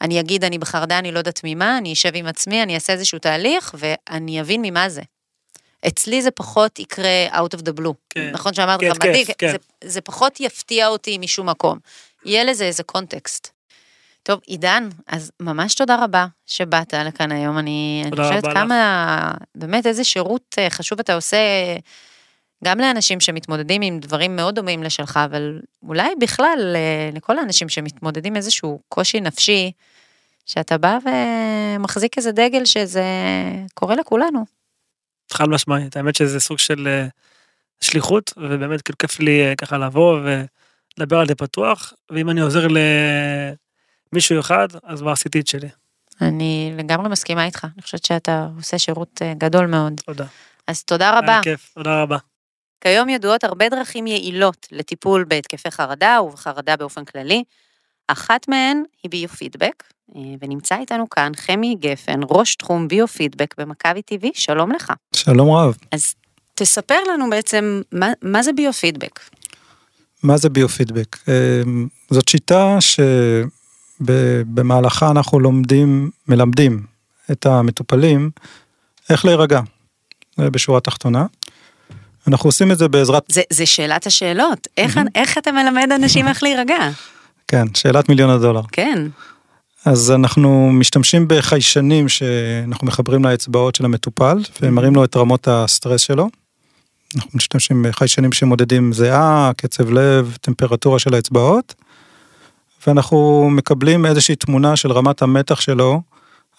אני 0.00 0.20
אגיד, 0.20 0.44
אני 0.44 0.58
בחרדה, 0.58 0.98
אני 0.98 1.12
לא 1.12 1.18
יודעת 1.18 1.40
ממה, 1.44 1.78
אני 1.78 1.92
אשב 1.92 2.10
עם 2.14 2.26
עצמי, 2.26 2.62
אני 2.62 2.74
אעשה 2.74 2.92
איזשהו 2.92 3.18
תהליך, 3.18 3.74
ואני 3.78 4.40
אבין 4.40 4.62
ממה 4.62 4.88
זה. 4.88 5.02
אצלי 5.86 6.22
זה 6.22 6.30
פחות 6.30 6.78
יקרה 6.78 7.26
out 7.32 7.56
of 7.56 7.60
the 7.60 7.80
blue. 7.80 7.94
כן. 8.10 8.30
נכון 8.32 8.54
שאמרת 8.54 8.80
כן, 8.80 8.90
לך, 8.90 8.96
מדאיג, 8.96 9.26
כיף, 9.26 9.36
כן. 9.38 9.52
זה, 9.52 9.56
זה 9.84 10.00
פחות 10.00 10.40
יפתיע 10.40 10.88
אותי 10.88 11.18
משום 11.18 11.48
מקום. 11.48 11.78
יהיה 12.24 12.44
לזה 12.44 12.64
איזה 12.64 12.82
קונטקסט. 12.82 13.48
טוב, 14.22 14.40
עידן, 14.46 14.88
אז 15.06 15.32
ממש 15.40 15.74
תודה 15.74 16.04
רבה 16.04 16.26
שבאת 16.46 16.94
לכאן 16.94 17.32
היום. 17.32 17.58
אני, 17.58 18.02
אני 18.06 18.16
חושבת 18.16 18.44
כמה, 18.44 19.32
באמת 19.54 19.86
איזה 19.86 20.04
שירות 20.04 20.54
אה, 20.58 20.70
חשוב 20.70 21.00
אתה 21.00 21.14
עושה, 21.14 21.36
גם 22.64 22.78
לאנשים 22.78 23.20
שמתמודדים 23.20 23.82
עם 23.82 23.98
דברים 23.98 24.36
מאוד 24.36 24.54
דומים 24.54 24.82
לשלך, 24.82 25.20
אבל 25.24 25.60
אולי 25.82 26.14
בכלל 26.20 26.72
אה, 26.74 27.10
לכל 27.12 27.38
האנשים 27.38 27.68
שמתמודדים 27.68 28.36
איזשהו 28.36 28.80
קושי 28.88 29.20
נפשי, 29.20 29.72
שאתה 30.46 30.78
בא 30.78 30.98
ומחזיק 31.04 32.18
איזה 32.18 32.32
דגל 32.32 32.64
שזה 32.64 33.04
קורה 33.74 33.96
לכולנו. 33.96 34.61
חד 35.32 35.48
משמעית, 35.48 35.96
האמת 35.96 36.16
שזה 36.16 36.40
סוג 36.40 36.58
של 36.58 36.88
אה, 36.88 37.06
שליחות, 37.80 38.32
ובאמת 38.36 38.82
כאילו 38.82 38.98
כיף 38.98 39.20
לי 39.20 39.42
אה, 39.42 39.54
ככה 39.56 39.78
לבוא 39.78 40.20
ולדבר 40.20 41.18
על 41.18 41.26
זה 41.26 41.34
פתוח, 41.34 41.92
ואם 42.10 42.30
אני 42.30 42.40
עוזר 42.40 42.66
למישהו 44.12 44.40
אחד, 44.40 44.68
אז 44.84 45.00
כבר 45.00 45.10
עשיתי 45.10 45.40
את 45.40 45.46
שלי. 45.46 45.68
אני 46.20 46.72
לגמרי 46.78 47.08
מסכימה 47.08 47.44
איתך, 47.44 47.66
אני 47.74 47.82
חושבת 47.82 48.04
שאתה 48.04 48.48
עושה 48.56 48.78
שירות 48.78 49.22
אה, 49.22 49.34
גדול 49.38 49.66
מאוד. 49.66 50.00
תודה. 50.06 50.26
אז 50.66 50.82
תודה 50.84 51.18
רבה. 51.18 51.32
היה 51.32 51.42
כיף, 51.42 51.72
תודה 51.74 52.02
רבה. 52.02 52.16
כיום 52.80 53.08
ידועות 53.08 53.44
הרבה 53.44 53.68
דרכים 53.68 54.06
יעילות 54.06 54.66
לטיפול 54.72 55.24
בהתקפי 55.24 55.70
חרדה 55.70 56.18
ובחרדה 56.22 56.76
באופן 56.76 57.04
כללי. 57.04 57.44
אחת 58.08 58.48
מהן 58.48 58.82
היא 59.02 59.10
ביו-פידבק, 59.10 59.82
אה, 60.16 60.20
ונמצא 60.42 60.78
איתנו 60.78 61.10
כאן 61.10 61.32
חמי 61.36 61.76
גפן, 61.80 62.20
ראש 62.30 62.54
תחום 62.54 62.88
ביו-פידבק 62.88 63.54
במכבי 63.58 64.00
TV, 64.14 64.26
שלום 64.34 64.72
לך. 64.72 64.92
שלום 65.16 65.50
רב. 65.50 65.76
אז 65.92 66.14
תספר 66.54 66.98
לנו 67.14 67.30
בעצם 67.30 67.82
מה, 67.92 68.12
מה 68.22 68.42
זה 68.42 68.52
ביו-פידבק. 68.52 69.20
מה 70.22 70.36
זה 70.36 70.48
ביו-פידבק? 70.48 71.16
אה, 71.28 71.62
זאת 72.10 72.28
שיטה 72.28 72.78
שבמהלכה 74.00 75.10
אנחנו 75.10 75.40
לומדים, 75.40 76.10
מלמדים 76.28 76.82
את 77.30 77.46
המטופלים 77.46 78.30
איך 79.10 79.24
להירגע, 79.24 79.60
זה 80.36 80.50
בשורה 80.50 80.78
התחתונה. 80.78 81.26
אנחנו 82.28 82.48
עושים 82.48 82.72
את 82.72 82.78
זה 82.78 82.88
בעזרת, 82.88 83.22
זה, 83.28 83.42
זה 83.50 83.66
שאלת 83.66 84.06
השאלות, 84.06 84.68
איך, 84.76 85.00
איך 85.14 85.38
אתה 85.38 85.52
מלמד 85.52 85.92
אנשים 85.92 86.28
איך 86.28 86.42
להירגע? 86.42 86.90
כן, 87.52 87.66
שאלת 87.74 88.08
מיליון 88.08 88.30
הדולר. 88.30 88.60
כן, 88.72 89.06
אז 89.84 90.10
אנחנו 90.10 90.70
משתמשים 90.72 91.24
בחיישנים 91.28 92.08
שאנחנו 92.08 92.86
מחברים 92.86 93.24
לאצבעות 93.24 93.74
של 93.74 93.84
המטופל 93.84 94.38
ומראים 94.60 94.94
לו 94.94 95.04
את 95.04 95.16
רמות 95.16 95.48
הסטרס 95.48 96.00
שלו. 96.00 96.28
אנחנו 97.16 97.30
משתמשים 97.34 97.86
בחיישנים 97.88 98.32
שמודדים 98.32 98.92
זיעה, 98.92 99.50
קצב 99.56 99.90
לב, 99.90 100.36
טמפרטורה 100.40 100.98
של 100.98 101.14
האצבעות. 101.14 101.74
ואנחנו 102.86 103.48
מקבלים 103.50 104.06
איזושהי 104.06 104.36
תמונה 104.36 104.76
של 104.76 104.92
רמת 104.92 105.22
המתח 105.22 105.60
שלו 105.60 106.02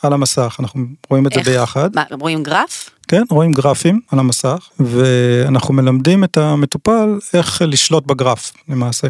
על 0.04 0.14
המסך, 0.14 0.58
אנחנו 0.60 0.86
רואים 1.10 1.28
את 1.28 1.32
זה 1.34 1.40
איך? 1.40 1.48
ביחד. 1.48 1.90
מה, 1.96 2.04
רואים 2.12 2.44
גרף? 2.44 2.90
כן, 3.08 3.24
רואים 3.30 3.54
גרפים 3.54 4.00
על 4.12 4.20
המסך, 4.20 4.70
ואנחנו 4.80 5.74
מלמדים 5.74 6.24
את 6.24 6.38
המטופל 6.38 7.20
איך 7.34 7.62
לשלוט 7.68 8.06
בגרף 8.06 8.54
למעשה. 8.70 9.08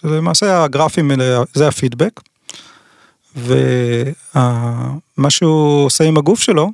כשלמעשה 0.00 0.64
הגרפים 0.64 1.10
האלה, 1.10 1.42
זה 1.54 1.68
הפידבק, 1.68 2.20
ומה 3.36 5.30
שהוא 5.30 5.84
עושה 5.84 6.04
עם 6.04 6.16
הגוף 6.16 6.40
שלו, 6.40 6.70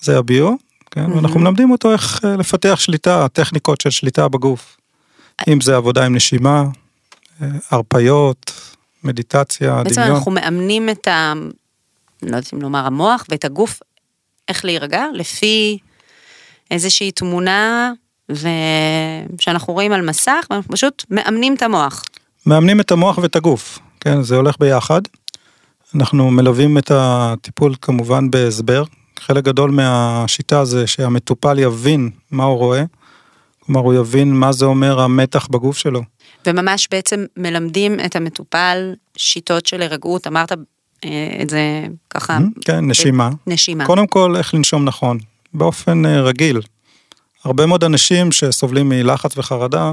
זה 0.00 0.18
הביו, 0.18 0.54
כן, 0.90 1.12
ואנחנו 1.12 1.40
מלמדים 1.40 1.70
אותו 1.70 1.92
איך 1.92 2.24
אה, 2.24 2.36
לפתח 2.36 2.78
שליטה, 2.80 3.26
טכניקות 3.32 3.80
של 3.80 3.90
שליטה 3.90 4.28
בגוף. 4.28 4.76
אם 5.48 5.60
זה 5.60 5.76
עבודה 5.76 6.06
עם 6.06 6.16
נשימה, 6.16 6.64
אה, 7.42 7.48
הרפיות, 7.70 8.52
מדיטציה, 9.04 9.82
בעצם 9.84 10.00
דמיון. 10.00 10.16
אנחנו 10.16 10.30
מאמנים 10.30 10.88
את 10.88 11.08
ה... 11.08 11.32
לא 12.22 12.26
יודעת 12.36 12.54
אם 12.54 12.62
לומר 12.62 12.86
המוח 12.86 13.24
ואת 13.28 13.44
הגוף, 13.44 13.80
איך 14.48 14.64
להירגע, 14.64 15.04
לפי 15.14 15.78
איזושהי 16.70 17.12
תמונה 17.12 17.92
ו... 18.32 18.48
שאנחנו 19.40 19.74
רואים 19.74 19.92
על 19.92 20.02
מסך, 20.02 20.46
ואנחנו 20.50 20.72
פשוט 20.72 21.04
מאמנים 21.10 21.54
את 21.54 21.62
המוח. 21.62 22.04
מאמנים 22.46 22.80
את 22.80 22.90
המוח 22.90 23.18
ואת 23.18 23.36
הגוף, 23.36 23.78
כן, 24.00 24.22
זה 24.22 24.36
הולך 24.36 24.56
ביחד. 24.60 25.00
אנחנו 25.94 26.30
מלווים 26.30 26.78
את 26.78 26.90
הטיפול 26.94 27.74
כמובן 27.82 28.30
בהסבר. 28.30 28.84
חלק 29.20 29.44
גדול 29.44 29.70
מהשיטה 29.70 30.64
זה 30.64 30.86
שהמטופל 30.86 31.58
יבין 31.58 32.10
מה 32.30 32.44
הוא 32.44 32.58
רואה, 32.58 32.84
כלומר 33.60 33.80
הוא 33.80 33.94
יבין 33.94 34.34
מה 34.34 34.52
זה 34.52 34.64
אומר 34.64 35.00
המתח 35.00 35.46
בגוף 35.50 35.78
שלו. 35.78 36.02
וממש 36.46 36.88
בעצם 36.90 37.24
מלמדים 37.36 38.00
את 38.00 38.16
המטופל 38.16 38.94
שיטות 39.16 39.66
של 39.66 39.82
הירגעות, 39.82 40.26
אמרת 40.26 40.52
אה, 41.04 41.38
את 41.42 41.50
זה 41.50 41.86
ככה, 42.10 42.38
כן, 42.64 42.90
נשימה. 42.90 43.30
נשימה. 43.46 43.86
קודם 43.86 44.06
כל, 44.06 44.36
איך 44.36 44.54
לנשום 44.54 44.84
נכון, 44.84 45.18
באופן 45.54 46.06
אה, 46.06 46.20
רגיל. 46.20 46.60
הרבה 47.44 47.66
מאוד 47.66 47.84
אנשים 47.84 48.32
שסובלים 48.32 48.88
מלחץ 48.88 49.38
וחרדה, 49.38 49.92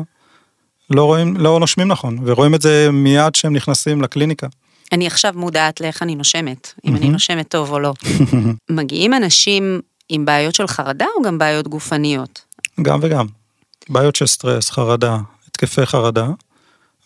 לא 0.89 1.05
רואים, 1.05 1.37
לא 1.37 1.59
נושמים 1.59 1.87
נכון, 1.87 2.19
ורואים 2.25 2.55
את 2.55 2.61
זה 2.61 2.89
מיד 2.91 3.33
כשהם 3.33 3.53
נכנסים 3.53 4.01
לקליניקה. 4.01 4.47
אני 4.91 5.07
עכשיו 5.07 5.33
מודעת 5.35 5.81
לאיך 5.81 6.03
אני 6.03 6.15
נושמת, 6.15 6.73
אם 6.85 6.95
אני. 6.95 7.09
נושמת 7.09 7.47
טוב 7.47 7.71
או 7.71 7.79
לא. 7.79 7.93
מגיעים 8.69 9.13
אנשים 9.13 9.81
עם 10.09 10.25
בעיות 10.25 10.55
של 10.55 10.67
חרדה 10.67 11.05
או 11.17 11.21
גם 11.21 11.37
בעיות 11.37 11.67
גופניות? 11.67 12.41
גם 12.81 12.99
וגם. 13.01 13.25
בעיות 13.89 14.15
של 14.15 14.27
סטרס, 14.27 14.69
חרדה, 14.69 15.17
התקפי 15.47 15.85
חרדה, 15.85 16.27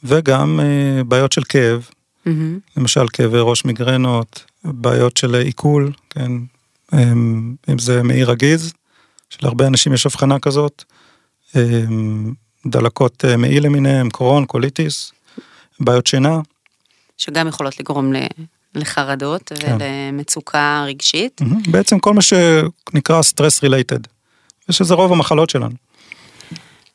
וגם 0.04 0.60
אה, 0.60 1.04
בעיות 1.04 1.32
של 1.32 1.44
כאב, 1.44 1.90
מהמם. 2.26 2.60
למשל 2.78 3.06
כאבי 3.14 3.38
ראש 3.40 3.66
מיגרנות, 3.66 4.44
בעיות 4.64 5.18
של 5.18 5.36
עיכול, 5.36 5.92
כן, 6.10 6.32
אמ, 6.94 7.56
אם 7.70 7.80
זה 7.80 8.04
מעי 8.04 8.24
רגיז, 8.24 8.74
שלהרבה 9.30 9.68
אנשים 9.68 9.94
יש 9.94 10.06
אבחנה 10.06 10.40
כזאת, 10.40 10.84
אמ, 11.56 12.34
דלקות 12.66 13.26
אה, 13.26 13.38
מעי 13.38 13.60
למיניהם, 13.60 14.10
קרוהן, 14.10 14.46
קוליטיס, 14.46 15.12
בעיות 15.80 16.08
שינה, 16.08 16.40
שגם 17.18 17.48
יכולות 17.48 17.80
לגרום 17.80 18.14
ל- 18.14 18.28
לחרדות 18.76 19.52
כן. 19.60 19.78
ולמצוקה 19.80 20.84
רגשית. 20.88 21.42
מהמם. 21.42 21.62
בעצם 21.68 22.00
כל 22.00 22.14
מה 22.14 22.22
שנקרא 22.22 23.22
stress 23.22 23.64
related, 23.64 24.00
ושזה 24.70 24.94
רוב 24.94 25.12
המחלות 25.12 25.50
שלנו. 25.50 25.76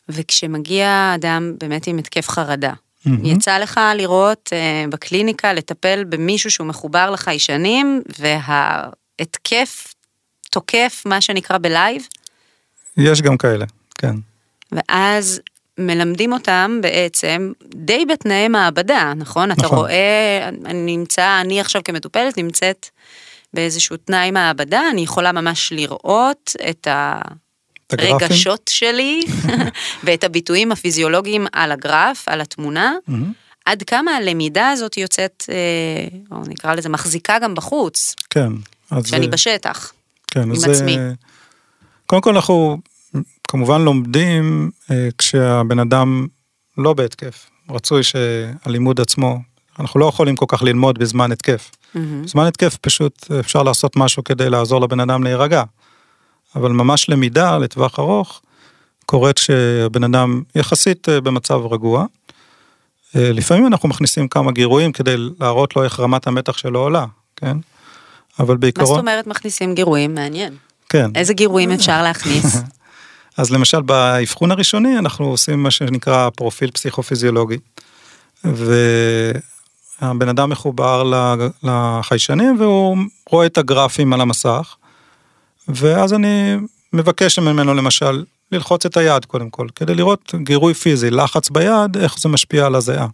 וכשמגיע 0.08 1.12
אדם 1.14 1.52
באמת 1.60 1.86
עם 1.86 1.98
התקף 1.98 2.28
חרדה, 2.28 2.72
מהמם. 3.06 3.24
יצא 3.24 3.58
לך 3.58 3.80
לראות 3.94 4.50
אה, 4.52 4.84
בקליניקה, 4.90 5.52
לטפל 5.52 6.04
במישהו 6.08 6.50
שהוא 6.50 6.66
מחובר 6.66 7.10
לחיישנים, 7.10 8.02
וההתקף 8.18 9.94
תוקף, 10.50 11.02
מה 11.06 11.20
שנקרא 11.20 11.58
ב 11.58 11.66
live, 11.66 12.02
יש 12.96 13.22
גם 13.22 13.36
כאלה, 13.36 13.64
כן. 13.98 14.16
ואז 14.72 15.40
מלמדים 15.78 16.32
אותם 16.32 16.78
בעצם 16.82 17.52
די 17.74 18.04
בתנאי 18.06 18.48
מעבדה, 18.48 19.12
נכון? 19.16 19.52
אתה 19.52 19.62
נכון. 19.62 19.78
רואה, 19.78 20.48
אני 20.64 20.96
נמצא, 20.96 21.40
אני 21.40 21.60
עכשיו 21.60 21.82
כמטופלת 21.84 22.38
נמצאת 22.38 22.88
באיזשהו 23.54 23.96
תנאי 23.96 24.30
מעבדה, 24.30 24.82
אני 24.90 25.00
יכולה 25.00 25.32
ממש 25.32 25.72
לראות 25.72 26.52
את 26.68 26.88
הגרפים? 26.90 28.14
הרגשות 28.14 28.70
שלי 28.72 29.20
ואת 30.04 30.24
הביטויים 30.24 30.72
הפיזיולוגיים 30.72 31.46
על 31.52 31.72
הגרף, 31.72 32.28
על 32.28 32.40
התמונה. 32.40 32.94
מהמם. 33.08 33.32
עד 33.66 33.82
כמה 33.82 34.10
הלמידה 34.10 34.70
הזאת 34.70 34.96
יוצאת, 34.96 35.44
אה, 35.48 36.18
או 36.30 36.42
נקרא 36.48 36.74
לזה, 36.74 36.88
מחזיקה 36.88 37.38
גם 37.38 37.54
בחוץ, 37.54 38.14
כן. 38.30 38.48
אז, 38.90 39.04
כשאני 39.04 39.26
אה, 39.26 39.30
בשטח. 39.30 39.92
כן, 40.26 40.42
עם 40.42 40.52
אז, 40.52 40.64
עצמי. 40.64 40.98
אה, 40.98 41.12
קודם 42.06 42.22
כל 42.22 42.34
אנחנו 42.34 42.78
כמובן 43.48 43.82
לומדים 43.82 44.70
אה, 44.90 45.08
כשהבן 45.18 45.78
אדם 45.78 46.26
לא 46.78 46.92
בהתקף. 46.92 47.50
רצוי 47.70 48.02
שהלימוד 48.02 49.00
עצמו, 49.00 49.38
אנחנו 49.78 50.00
לא 50.00 50.06
יכולים 50.06 50.36
כל 50.36 50.46
כך 50.48 50.62
ללמוד 50.62 50.98
בזמן 50.98 51.32
התקף. 51.32 51.70
מהמם. 51.94 52.22
בזמן 52.22 52.46
התקף 52.46 52.76
פשוט 52.76 53.30
אפשר 53.40 53.62
לעשות 53.62 53.96
משהו 53.96 54.24
כדי 54.24 54.50
לעזור 54.50 54.80
לבן 54.80 55.00
אדם 55.00 55.24
להירגע. 55.24 55.62
אבל 56.56 56.70
ממש 56.70 57.08
למידה 57.08 57.58
לטווח 57.58 57.98
ארוך 57.98 58.40
קורית 59.06 59.36
כשהבן 59.36 60.04
אדם 60.04 60.42
יחסית 60.54 61.08
אה, 61.08 61.20
במצב 61.20 61.60
רגוע. 61.70 62.04
אה, 63.16 63.32
לפעמים 63.32 63.66
אנחנו 63.66 63.88
מכניסים 63.88 64.28
כמה 64.28 64.52
גירויים 64.52 64.92
כדי 64.92 65.16
להראות 65.40 65.76
לו 65.76 65.84
איך 65.84 66.00
רמת 66.00 66.26
המתח 66.26 66.56
שלו 66.56 66.80
עולה, 66.80 67.04
כן? 67.36 67.56
אבל 68.38 68.54
מה 68.54 68.60
בעיקרון, 68.60 68.86
זאת 68.86 68.98
אומרת 68.98 69.26
מכניסים 69.26 69.74
גירויים? 69.74 70.14
מעניין. 70.14 70.54
כן. 70.88 71.10
איזה 71.14 71.34
גירויים 71.34 71.70
אפשר 71.70 72.02
להכניס? 72.02 72.56
אז 73.36 73.50
למשל 73.50 73.82
באבחון 73.82 74.50
הראשוני 74.50 74.98
אנחנו 74.98 75.24
עושים 75.24 75.62
מה 75.62 75.70
שנקרא 75.70 76.30
פרופיל 76.30 76.70
פסיכופיזיולוגי. 76.70 77.56
והבן 78.44 80.28
אדם 80.28 80.50
מחובר 80.50 81.12
לחיישנים 81.62 82.60
והוא 82.60 82.96
רואה 83.30 83.46
את 83.46 83.58
הגרפים 83.58 84.12
על 84.12 84.20
המסך. 84.20 84.74
ואז 85.68 86.12
אני 86.12 86.56
מבקש 86.92 87.38
ממנו 87.38 87.74
למשל 87.74 88.24
ללחוץ 88.52 88.86
את 88.86 88.96
היד 88.96 89.24
קודם 89.24 89.50
כל, 89.50 89.68
כדי 89.74 89.94
לראות 89.94 90.34
גירוי 90.42 90.74
פיזי, 90.74 91.10
לחץ 91.10 91.50
ביד, 91.50 91.96
איך 91.96 92.18
זה 92.18 92.28
משפיע 92.28 92.66
על 92.66 92.74
הזיעה. 92.74 93.06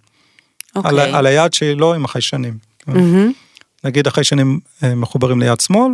על, 0.74 1.00
אוקיי. 1.00 1.14
על 1.14 1.26
היד 1.26 1.54
שהיא 1.54 1.76
לא 1.76 1.94
עם 1.94 2.04
החיישנים. 2.04 2.58
מהמם. 2.86 3.32
נגיד 3.84 4.06
החיישנים 4.06 4.60
אה, 4.82 4.94
מחוברים 4.94 5.40
ליד 5.40 5.60
שמאל, 5.60 5.92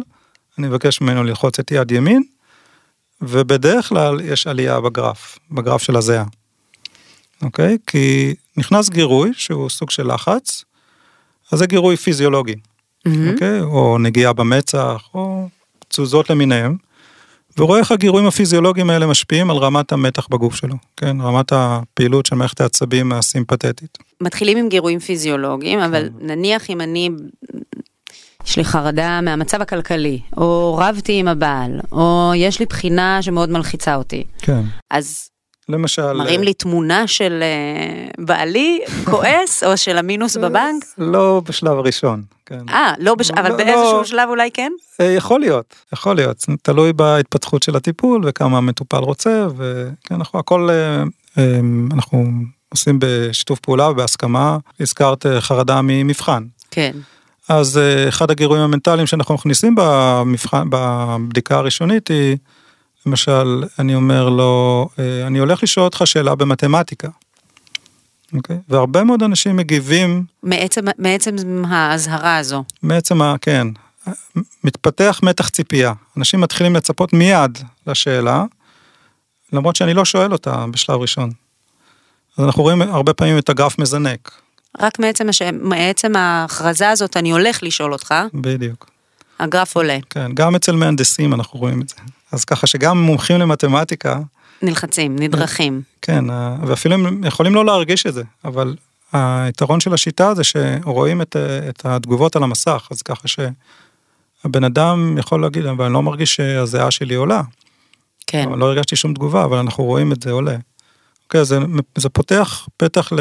אני 0.58 0.66
מבקש 0.66 1.00
ממנו 1.00 1.24
ללחוץ 1.24 1.58
את 1.58 1.70
יד 1.70 1.90
ימין, 1.90 2.22
ובדרך 3.20 3.88
כלל 3.88 4.20
יש 4.20 4.46
עלייה 4.46 4.80
בגרף, 4.80 5.38
בגרף 5.50 5.82
של 5.82 5.96
הזיעה. 5.96 6.24
אוקיי? 7.42 7.78
כי 7.86 8.34
נכנס 8.56 8.88
גירוי 8.88 9.30
שהוא 9.34 9.70
סוג 9.70 9.90
של 9.90 10.14
לחץ, 10.14 10.64
אז 11.52 11.58
זה 11.58 11.66
גירוי 11.66 11.96
פיזיולוגי, 11.96 12.54
מהמם. 13.04 13.32
אוקיי? 13.32 13.60
או 13.60 13.98
נגיעה 13.98 14.32
במצח, 14.32 15.02
או 15.14 15.48
תזוזות 15.88 16.30
למיניהם, 16.30 16.76
ורואה 17.58 17.78
איך 17.78 17.92
הגירויים 17.92 18.26
הפיזיולוגיים 18.26 18.90
האלה 18.90 19.06
משפיעים 19.06 19.50
על 19.50 19.56
רמת 19.56 19.92
המתח 19.92 20.26
בגוף 20.30 20.54
שלו, 20.54 20.74
כן? 20.96 21.20
רמת 21.20 21.52
הפעילות 21.52 22.26
של 22.26 22.36
מערכת 22.36 22.60
העצבים 22.60 23.12
הסימפתטית. 23.12 23.98
מתחילים 24.20 24.58
עם 24.58 24.68
גירויים 24.68 24.98
פיזיולוגיים, 24.98 25.78
אבל 25.78 26.08
נניח 26.20 26.70
אם 26.70 26.80
אני, 26.80 27.10
יש 28.48 28.56
לי 28.56 28.64
חרדה 28.64 29.20
מהמצב 29.20 29.62
הכלכלי, 29.62 30.20
או 30.36 30.76
רבתי 30.80 31.20
עם 31.20 31.28
הבעל, 31.28 31.80
או 31.92 32.32
יש 32.36 32.60
לי 32.60 32.66
בחינה 32.66 33.22
שמאוד 33.22 33.50
מלחיצה 33.50 33.94
אותי, 33.94 34.24
כן. 34.38 34.60
אז 34.90 35.28
למשל... 35.68 36.12
מראים 36.12 36.42
לי 36.42 36.54
תמונה 36.54 37.06
של 37.06 37.42
אה, 37.42 38.24
בעלי 38.24 38.80
כועס, 39.04 39.64
או 39.64 39.76
של 39.76 39.98
המינוס 39.98 40.36
בבנק? 40.36 40.84
לא 40.98 41.42
בשלב 41.48 41.78
הראשון, 41.78 42.22
כן. 42.46 42.68
אה, 42.68 42.92
לא, 42.98 43.14
בש... 43.14 43.30
אבל 43.30 43.50
לא, 43.50 43.56
באיזשהו 43.56 43.98
לא. 43.98 44.04
שלב 44.04 44.28
אולי 44.28 44.50
כן? 44.50 44.72
אה, 45.00 45.06
יכול 45.06 45.40
להיות, 45.40 45.74
יכול 45.92 46.16
להיות, 46.16 46.44
תלוי 46.62 46.92
בהתפתחות 46.92 47.62
של 47.62 47.76
הטיפול 47.76 48.22
וכמה 48.26 48.58
המטופל 48.58 48.98
רוצה, 48.98 49.46
וכן, 49.56 50.14
אנחנו 50.14 50.38
הכל, 50.38 50.68
אה, 50.70 51.02
אה, 51.38 51.60
אנחנו 51.92 52.24
עושים 52.68 52.98
בשיתוף 53.00 53.60
פעולה 53.60 53.90
ובהסכמה, 53.90 54.58
הזכרת 54.80 55.26
אה, 55.26 55.40
חרדה 55.40 55.80
ממבחן. 55.82 56.42
כן. 56.70 56.92
אז 57.48 57.78
אה, 57.78 58.08
אחד 58.08 58.30
הגירויים 58.30 58.64
המנטליים 58.64 59.06
שאנחנו 59.06 59.34
מכניסים 59.34 59.74
במבחן, 59.78 60.66
בבדיקה 60.70 61.56
הראשונית 61.56 62.08
היא, 62.08 62.36
למשל, 63.06 63.64
אני 63.78 63.94
אומר 63.94 64.28
לו, 64.28 64.88
אה, 64.98 65.26
אני 65.26 65.38
הולך 65.38 65.62
לשאול 65.62 65.84
אותך 65.84 66.02
שאלה 66.04 66.34
במתמטיקה. 66.34 67.08
אוקיי? 68.34 68.58
והרבה 68.68 69.04
מאוד 69.04 69.22
אנשים 69.22 69.56
מגיבים 69.56 70.24
מעצם, 70.42 70.84
מעצם 70.98 71.36
האזהרה 71.68 72.36
הזו. 72.36 72.64
מעצם 72.82 73.22
ה... 73.22 73.34
כן, 73.40 73.66
מתפתח 74.64 75.20
מתח 75.22 75.48
ציפייה. 75.48 75.92
אנשים 76.16 76.40
מתחילים 76.40 76.76
לצפות 76.76 77.12
מיד 77.12 77.58
לשאלה, 77.86 78.44
למרות 79.52 79.76
שאני 79.76 79.94
לא 79.94 80.04
שואל 80.04 80.32
אותה 80.32 80.64
בשלב 80.70 81.00
ראשון. 81.00 81.30
אז 82.38 82.44
אנחנו 82.44 82.62
רואים 82.62 82.82
הרבה 82.82 83.12
פעמים 83.12 83.38
את 83.38 83.48
הגרף 83.48 83.78
מזנק, 83.78 84.32
רק 84.80 84.98
מעצם, 84.98 85.28
הש... 85.28 85.42
מעצם 85.60 86.16
ההכרזה 86.16 86.90
הזאת, 86.90 87.16
אני 87.16 87.30
הולך 87.30 87.62
לשאול 87.62 87.92
אותך, 87.92 88.14
בדיוק. 88.34 88.90
הגרף 89.38 89.76
עולה. 89.76 89.98
כן, 90.10 90.30
גם 90.34 90.54
אצל 90.54 90.72
מהנדסים 90.76 91.34
אנחנו 91.34 91.58
רואים 91.60 91.82
את 91.82 91.88
זה. 91.88 91.94
אז 92.32 92.44
ככה 92.44 92.66
שגם 92.66 93.02
מומחים 93.02 93.38
למתמטיקה, 93.38 94.18
נלחצים, 94.62 95.16
נדרכים. 95.18 95.82
כן, 96.02 96.30
ה- 96.30 96.56
ואפילו 96.66 96.94
הם 96.94 97.24
יכולים 97.24 97.54
לא 97.54 97.64
להרגיש 97.64 98.06
את 98.06 98.14
זה, 98.14 98.22
אבל 98.44 98.76
היתרון 99.12 99.80
של 99.80 99.94
השיטה 99.94 100.34
זה 100.34 100.44
שרואים 100.44 101.22
את, 101.22 101.36
את 101.68 101.86
התגובות 101.86 102.36
על 102.36 102.42
המסך, 102.42 102.88
אז 102.90 103.02
ככה 103.02 103.28
שהבן 103.28 104.64
אדם 104.64 105.18
יכול 105.18 105.42
להגיד, 105.42 105.66
אבל 105.66 105.84
אני 105.84 105.94
לא 105.94 106.02
מרגיש 106.02 106.34
שהזיעה 106.34 106.90
שלי 106.90 107.14
עולה. 107.14 107.42
כן. 108.26 108.48
לא 108.56 108.66
הרגשתי 108.66 108.96
שום 108.96 109.14
תגובה, 109.14 109.44
אבל 109.44 109.58
אנחנו 109.58 109.84
רואים 109.84 110.12
את 110.12 110.22
זה 110.22 110.30
עולה. 110.30 110.56
אוקיי, 111.24 111.44
זה, 111.44 111.58
זה 111.98 112.08
פותח 112.08 112.68
פתח 112.76 113.12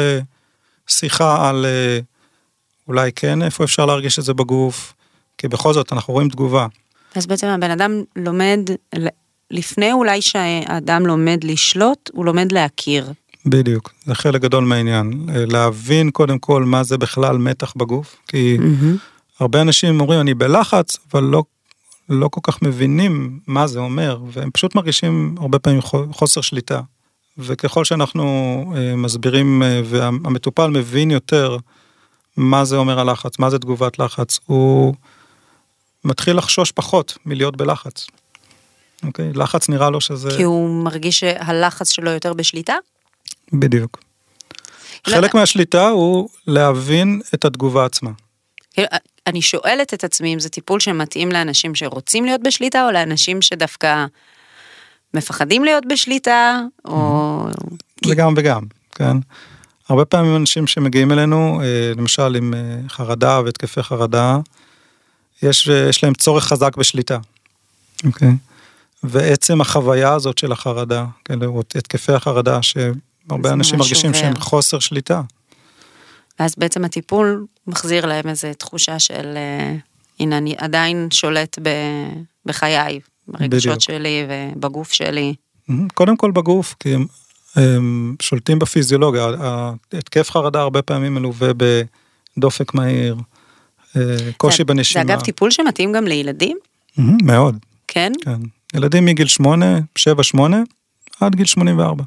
לשיחה 0.90 1.48
על 1.48 1.66
אה, 1.66 1.98
אולי 2.88 3.10
כן, 3.12 3.42
איפה 3.42 3.64
אפשר 3.64 3.86
להרגיש 3.86 4.18
את 4.18 4.24
זה 4.24 4.34
בגוף, 4.34 4.94
כי 5.38 5.48
בכל 5.48 5.72
זאת 5.74 5.92
אנחנו 5.92 6.14
רואים 6.14 6.28
תגובה. 6.28 6.66
אז 7.14 7.26
בעצם 7.26 7.46
הבן 7.46 7.70
אדם 7.70 8.02
לומד, 8.16 8.60
לפני 9.50 9.92
אולי 9.92 10.22
שהאדם 10.22 11.06
לומד 11.06 11.44
לשלוט, 11.44 12.10
הוא 12.12 12.24
לומד 12.24 12.52
להכיר. 12.52 13.12
בדיוק, 13.46 13.92
זה 14.04 14.14
חלק 14.14 14.40
גדול 14.42 14.64
מהעניין. 14.64 15.26
אה, 15.34 15.44
להבין 15.46 16.10
קודם 16.10 16.38
כל 16.38 16.64
מה 16.64 16.82
זה 16.82 16.98
בכלל 16.98 17.38
מתח 17.38 17.72
בגוף, 17.76 18.16
כי 18.28 18.58
הרבה 19.40 19.60
אנשים 19.60 20.00
אומרים, 20.00 20.20
אני 20.20 20.34
בלחץ, 20.34 20.96
אבל 21.12 21.22
לא, 21.22 21.42
לא 22.08 22.28
כל 22.28 22.40
כך 22.44 22.62
מבינים 22.62 23.40
מה 23.46 23.66
זה 23.66 23.78
אומר, 23.78 24.18
והם 24.32 24.50
פשוט 24.50 24.74
מרגישים 24.74 25.34
הרבה 25.40 25.58
פעמים 25.58 25.80
חו- 25.80 26.12
חוסר 26.12 26.40
שליטה. 26.40 26.80
וככל 27.38 27.84
שאנחנו 27.84 28.24
אה, 28.76 28.96
מסבירים, 28.96 29.62
אה, 29.62 29.80
והמטופל 29.84 30.66
מבין 30.66 31.10
יותר 31.10 31.56
מה 32.36 32.64
זה 32.64 32.76
אומר 32.76 33.00
הלחץ, 33.00 33.38
מה 33.38 33.50
זה 33.50 33.58
תגובת 33.58 33.98
לחץ, 33.98 34.40
הוא 34.46 34.94
מתחיל 36.04 36.36
לחשוש 36.36 36.72
פחות 36.72 37.18
מלהיות 37.26 37.56
בלחץ. 37.56 38.06
אוקיי? 39.04 39.32
לחץ 39.34 39.68
נראה 39.68 39.90
לו 39.90 40.00
שזה... 40.00 40.30
כי 40.36 40.42
הוא 40.42 40.84
מרגיש 40.84 41.20
שהלחץ 41.20 41.90
שלו 41.90 42.10
יותר 42.10 42.32
בשליטה? 42.32 42.74
בדיוק. 43.52 43.98
חלק 45.06 45.34
מהשליטה 45.34 45.88
הוא 45.88 46.28
להבין 46.46 47.20
את 47.34 47.44
התגובה 47.44 47.84
עצמה. 47.84 48.10
כאילו, 48.72 48.88
אני 49.26 49.42
שואלת 49.42 49.94
את 49.94 50.04
עצמי 50.04 50.34
אם 50.34 50.40
זה 50.40 50.48
טיפול 50.48 50.80
שמתאים 50.80 51.32
לאנשים 51.32 51.74
שרוצים 51.74 52.24
להיות 52.24 52.40
בשליטה, 52.42 52.86
או 52.86 52.90
לאנשים 52.90 53.42
שדווקא 53.42 54.06
מפחדים 55.14 55.64
להיות 55.64 55.84
בשליטה, 55.86 56.60
או... 56.84 57.46
זה 58.04 58.14
גם 58.14 58.34
וגם, 58.36 58.62
כן. 58.94 59.16
הרבה 59.88 60.04
פעמים 60.04 60.36
אנשים 60.36 60.66
שמגיעים 60.66 61.12
אלינו, 61.12 61.60
אה, 61.62 61.92
למשל 61.96 62.36
עם 62.36 62.54
אה, 62.54 62.88
חרדה 62.88 63.40
והתקפי 63.44 63.82
חרדה, 63.82 64.38
יש, 65.42 65.66
יש 65.66 66.04
להם 66.04 66.14
צורך 66.14 66.44
חזק 66.44 66.76
בשליטה. 66.76 67.18
אוקיי? 68.04 68.32
ועצם 69.02 69.60
החוויה 69.60 70.12
הזאת 70.12 70.38
של 70.38 70.52
החרדה, 70.52 71.04
או 71.46 71.60
התקפי 71.60 72.12
החרדה, 72.12 72.62
שהרבה 72.62 73.52
אנשים 73.52 73.78
מרגישים. 73.78 74.14
שהם 74.14 74.36
חוסר 74.36 74.78
שליטה. 74.78 75.22
ואז 76.40 76.54
בעצם 76.58 76.84
הטיפול 76.84 77.46
מחזיר 77.66 78.06
להם 78.06 78.28
איזו 78.28 78.48
תחושה 78.58 78.98
של, 78.98 79.36
אה, 79.36 79.74
הנה, 80.20 80.38
אני 80.38 80.54
עדיין 80.58 81.08
שולט 81.10 81.58
ב, 81.62 81.68
בחיי, 82.46 83.00
ברגשות. 83.28 83.80
שלי 83.80 84.26
ובגוף 84.28 84.92
שלי. 84.92 85.34
קודם 85.94 86.16
כל 86.16 86.30
בגוף, 86.30 86.74
כי 86.80 86.94
הם, 86.94 87.06
הם 87.56 88.16
שולטים 88.22 88.58
בפיזיולוגיה. 88.58 89.28
התקף 89.92 90.30
חרדה 90.30 90.60
הרבה 90.60 90.82
פעמים 90.82 91.14
מלווה 91.14 91.48
בדופק 92.36 92.74
מהיר, 92.74 93.16
אה, 93.96 94.02
קושי 94.36 94.56
זה, 94.56 94.64
בנשימה. 94.64 95.04
זה 95.04 95.12
אגב 95.12 95.20
טיפול 95.20 95.50
שמתאים 95.50 95.92
גם 95.92 96.04
לילדים, 96.04 96.58
מאוד, 97.22 97.56
כן? 97.88 98.12
כן. 98.24 98.40
ילדים 98.74 99.04
מגיל 99.04 99.26
8, 99.26 99.78
7, 99.96 100.22
8, 100.22 100.56
עד 101.20 101.34
גיל 101.34 101.46
84. 101.46 102.04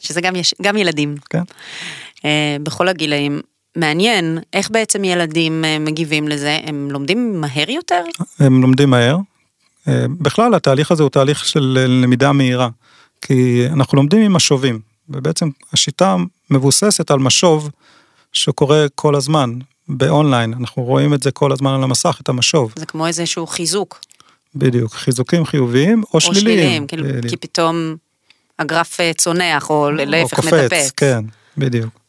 שזה 0.00 0.20
גם, 0.20 0.36
יש, 0.36 0.54
גם 0.62 0.76
ילדים. 0.76 1.14
כן. 1.30 1.42
אה, 2.24 2.56
בכל 2.62 2.88
הגילאים. 2.88 3.40
מעניין, 3.76 4.38
איך 4.52 4.70
בעצם 4.70 5.04
ילדים 5.04 5.64
אה, 5.64 5.78
מגיבים 5.78 6.28
לזה? 6.28 6.58
הם 6.64 6.90
לומדים 6.90 7.40
מהר 7.40 7.70
יותר? 7.70 8.02
הם 8.38 8.62
לומדים 8.62 8.90
מהר. 8.90 9.16
אה, 9.88 10.04
בכלל 10.20 10.54
התהליך 10.54 10.90
הזה 10.90 11.02
הוא 11.02 11.10
תהליך 11.10 11.44
של 11.44 11.78
אה, 11.80 11.86
למידה 11.86 12.32
מהירה, 12.32 12.68
כי 13.22 13.66
אנחנו 13.72 13.96
לומדים 13.96 14.22
עם 14.22 14.36
משובים, 14.36 14.80
ובעצם 15.08 15.48
השיטה 15.72 16.16
מבוססת 16.50 17.10
על 17.10 17.18
משוב 17.18 17.70
שקורה 18.32 18.86
כל 18.94 19.14
הזמן, 19.14 19.58
באונליין, 19.88 20.54
אנחנו 20.60 20.82
רואים 20.82 21.14
את 21.14 21.22
זה 21.22 21.30
כל 21.30 21.52
הזמן 21.52 21.74
על 21.74 21.82
המסך, 21.82 22.18
את 22.22 22.28
המשוב, 22.28 22.72
זה 22.76 22.86
כמו 22.86 23.06
איזשהו 23.06 23.46
חיזוק, 23.46 24.00
בדיוק, 24.54 24.92
חיזוקים 24.92 25.44
חיוביים 25.44 26.02
או 26.02 26.08
או 26.14 26.20
שליליים. 26.20 26.58
שליליים, 26.58 26.86
כאילו. 26.86 27.04
כי 27.28 27.36
פתאום 27.36 27.96
הגרף 28.58 29.00
אה, 29.00 29.12
צונח, 29.14 29.70
או 29.70 29.90
להפך 29.90 30.38
או 30.38 30.42
קופץ, 30.42 30.52
מטפס. 30.52 30.90
כן, 30.90 31.24
בדיוק. 31.58 32.00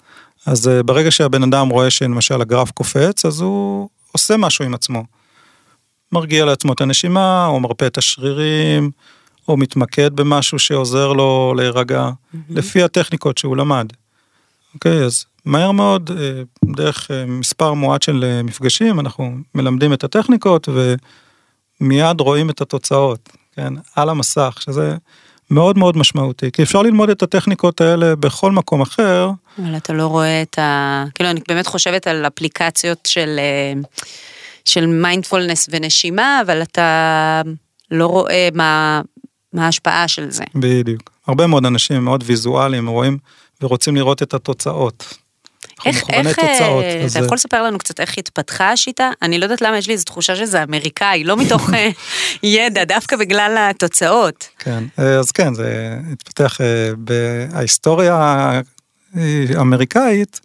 אז 0.46 0.70
ברגע 0.86 1.12
שהבן 1.12 1.44
אדם 1.44 1.70
רואה 1.70 1.90
שלמשל 1.90 2.42
הגרף 2.42 2.72
קופץ, 2.72 3.26
אז 3.26 3.42
הוא 3.42 3.90
עושה 4.12 4.38
משהו 4.38 4.66
עם 4.66 4.74
עצמו. 4.74 5.04
מרגיע 6.12 6.46
לעצמו 6.46 6.74
את 6.74 6.82
הנשימה, 6.82 7.46
או 7.46 7.60
מרפא 7.60 7.86
את 7.86 7.98
השרירים, 7.98 8.92
או 9.48 9.58
מתמקד 9.58 10.14
במשהו 10.14 10.60
שעוזר 10.60 11.14
לו 11.14 11.54
להירגע, 11.58 12.10
לפי 12.50 12.84
הטכניקות 12.84 13.38
שהוא 13.38 13.58
למד. 13.58 13.88
אוקיי, 14.74 15.04
אז 15.04 15.26
מהר 15.46 15.72
מאוד, 15.72 16.12
אה, 16.20 16.42
דרך 16.76 17.12
אה, 17.12 17.26
מספר 17.26 17.74
מועט 17.74 18.02
של 18.02 18.24
אה, 18.24 18.44
מפגשים, 18.44 19.00
אנחנו 19.00 19.36
מלמדים 19.56 19.94
את 19.94 20.04
הטכניקות 20.04 20.70
ומיד 21.82 22.20
רואים 22.20 22.50
את 22.50 22.62
התוצאות, 22.62 23.30
כן, 23.56 23.74
על 23.96 24.10
המסך, 24.10 24.58
שזה 24.60 24.96
מאוד 25.52 25.78
מאוד 25.78 25.98
משמעותי, 25.98 26.52
כי 26.52 26.64
אפשר 26.64 26.82
ללמוד 26.82 27.10
את 27.10 27.24
הטכניקות 27.24 27.82
האלה 27.82 28.16
בכל 28.16 28.52
מקום 28.52 28.82
אחר, 28.82 29.30
אבל 29.60 29.78
אתה 29.78 29.94
לא 29.94 30.06
רואה 30.06 30.42
את 30.42 30.60
ה... 30.60 31.06
כאילו, 31.16 31.30
אני 31.30 31.40
באמת 31.48 31.68
חושבת 31.68 32.08
על 32.08 32.28
אפליקציות 32.28 33.00
של, 33.06 33.40
של 34.66 34.86
מיינדפולנס 34.86 35.70
ונשימה, 35.72 36.42
אבל 36.46 36.62
אתה 36.62 37.42
לא 37.92 38.08
רואה 38.08 38.50
מה, 38.54 39.02
מה 39.54 39.66
ההשפעה 39.66 40.08
של 40.08 40.32
זה. 40.32 40.44
בדיוק. 40.56 41.12
הרבה 41.28 41.48
מאוד 41.48 41.66
אנשים 41.66 42.04
מאוד 42.04 42.24
ויזואליים, 42.28 42.88
רואים 42.88 43.18
ורוצים 43.62 43.96
לראות 43.96 44.24
את 44.24 44.34
התוצאות. 44.34 45.14
איך, 45.86 46.10
איך, 46.10 46.40
אה, 46.40 46.54
תוצאות. 46.54 46.84
אתה 46.86 47.20
אז, 47.20 47.26
יכול 47.26 47.36
לספר 47.36 47.64
לנו 47.64 47.78
קצת 47.78 48.00
איך 48.00 48.18
התפתחה 48.18 48.72
השיטה? 48.72 49.12
אני 49.22 49.38
לא 49.38 49.46
יודעת 49.46 49.62
למה 49.62 49.78
יש 49.78 49.88
לי 49.88 49.94
איזו 49.94 50.04
תחושה 50.04 50.36
שזה 50.36 50.64
אמריקאי, 50.64 51.24
לא 51.24 51.38
מתוך 51.38 51.70
אה, 51.74 51.90
ידע, 52.44 52.84
דווקא 52.84 53.16
בגלל 53.16 53.56
התוצאות. 53.60 54.48
כן, 54.60 54.84
אה, 55.00 55.20
אז 55.20 55.32
כן, 55.32 55.54
זה 55.54 55.98
התפתח 56.12 56.62
אה, 56.62 56.92
בהיסטוריה 56.98 58.16
האמריקאית, 59.56 60.40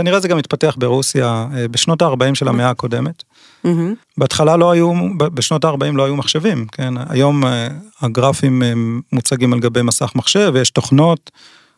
כנראה 0.00 0.20
זה 0.20 0.28
גם 0.28 0.38
התפתח 0.38 0.74
ברוסיה 0.78 1.46
אה, 1.54 1.68
בשנות 1.68 2.02
ה-40 2.02 2.34
של 2.34 2.48
המאה 2.48 2.70
הקודמת. 2.70 3.22
מהמם. 3.64 3.94
בהתחלה 4.18 4.56
לא 4.56 4.70
היו, 4.70 4.92
בשנות 5.16 5.64
ה-40 5.64 5.92
לא 5.92 6.04
היו 6.04 6.16
מחשבים, 6.16 6.66
כן? 6.72 6.94
היום 7.08 7.46
אה, 7.46 7.68
הגרפים 8.00 8.62
אה, 8.62 8.72
מוצגים 9.12 9.52
על 9.52 9.60
גבי 9.60 9.82
מסך 9.82 10.12
מחשב 10.14 10.50
ויש 10.54 10.70
תוכנות, 10.70 11.30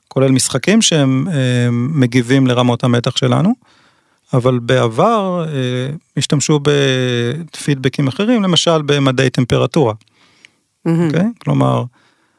כולל 0.08 0.30
משחקים 0.30 0.82
שהם 0.82 1.26
מגיבים 1.70 2.46
לרמות 2.46 2.84
המתח 2.84 3.16
שלנו, 3.16 3.52
אבל 4.32 4.58
בעבר 4.58 5.44
השתמשו 6.16 6.60
בפידבקים 6.62 8.08
אחרים, 8.08 8.42
למשל 8.42 8.82
במדעי 8.82 9.30
טמפרטורה, 9.30 9.94
מהמם. 10.84 11.06
אוקיי? 11.06 11.26
כלומר, 11.38 11.84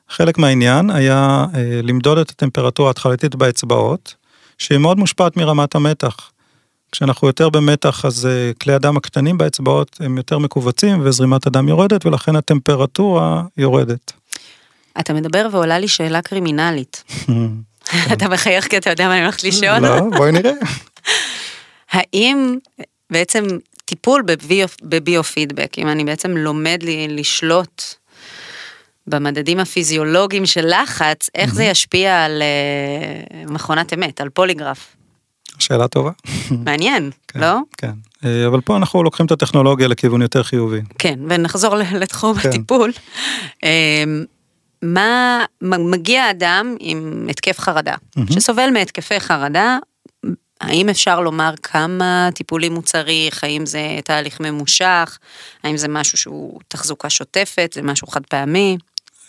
חלק 0.09 0.37
מהעניין 0.37 0.89
היה 0.89 1.45
למדוד 1.83 2.17
את 2.17 2.29
הטמפרטורה 2.29 2.89
ההתחלתית 2.89 3.35
באצבעות, 3.35 4.15
שהיא 4.63 4.77
מאוד 4.77 4.99
מושפעת 4.99 5.37
מרמת 5.37 5.75
המתח. 5.75 6.31
כשאנחנו 6.91 7.27
יותר 7.27 7.49
במתח, 7.49 8.05
אז 8.05 8.25
אה, 8.25 8.51
כלי 8.61 8.73
הדם 8.73 8.97
הקטנים 8.97 9.37
באצבעות 9.37 9.97
הם 9.99 10.17
יותר 10.17 10.37
מכווצים 10.37 11.01
וזרימת 11.03 11.47
הדם 11.47 11.67
יורדת, 11.67 12.05
ולכן 12.05 12.35
הטמפרטורה 12.35 13.43
יורדת. 13.57 14.11
אתה 14.99 15.13
מדבר 15.13 15.47
ועולה 15.51 15.79
לי 15.79 15.87
שאלה 15.87 16.21
קרימינלית. 16.21 17.03
אתה 18.13 18.29
מחייך 18.29 18.67
כי 18.67 18.77
אתה 18.77 18.89
יודע 18.89 19.07
מה 19.07 19.13
אני 19.13 19.21
הולכת 19.23 19.43
לשאול? 19.43 19.79
לא, 19.79 19.99
בואי 20.17 20.31
נראה. 20.31 20.51
האם 21.91 22.57
בעצם 23.09 23.43
טיפול 23.85 24.21
בביו, 24.21 24.67
בביו-פידבק, 24.81 25.77
אם 25.77 25.87
אני 25.87 26.03
בעצם 26.03 26.37
לומד 26.37 26.79
לי 26.83 27.07
לשלוט 27.09 27.83
במדדים 29.07 29.59
הפיזיולוגיים 29.59 30.45
של 30.45 30.65
לחץ, 30.67 31.29
איך 31.35 31.53
זה 31.53 31.63
ישפיע 31.63 32.23
על 32.25 32.41
אה, 32.41 33.43
מכונת 33.53 33.93
אמת, 33.93 34.21
על 34.21 34.29
פוליגרף? 34.29 34.95
שאלה 35.59 35.87
טובה. 35.87 36.11
מעניין, 36.51 37.11
כן, 37.27 37.39
לא? 37.39 37.57
כן. 37.77 37.91
אה, 38.25 38.47
אבל 38.47 38.61
פה 38.61 38.77
אנחנו 38.77 39.03
לוקחים 39.03 39.25
את 39.25 39.31
הטכנולוגיה 39.31 39.87
לכיוון 39.87 40.21
יותר 40.21 40.43
חיובי. 40.43 40.81
כן, 40.99 41.19
ונחזור 41.29 41.75
לתחום 41.75 42.37
כן. 42.37 42.49
הטיפול. 42.49 42.91
אה, 43.63 44.03
מה, 44.81 45.45
מגיע 45.61 46.29
אדם 46.31 46.75
עם 46.79 47.27
התקף 47.29 47.59
חרדה, 47.59 47.95
שסובל 48.29 48.69
מהתקפי 48.73 49.19
חרדה, 49.19 49.77
האם 50.61 50.89
אפשר 50.89 51.19
לומר 51.19 51.53
כמה 51.63 52.29
טיפולים 52.33 52.75
הוא 52.75 52.83
צריך, 52.83 53.43
האם 53.43 53.65
זה 53.65 53.99
תהליך 54.03 54.39
ממושך, 54.39 55.19
האם 55.63 55.77
זה 55.77 55.87
משהו 55.87 56.17
שהוא 56.17 56.59
תחזוקה 56.67 57.09
שוטפת, 57.09 57.71
זה 57.75 57.81
משהו 57.81 58.07
חד 58.07 58.25
פעמי? 58.25 58.77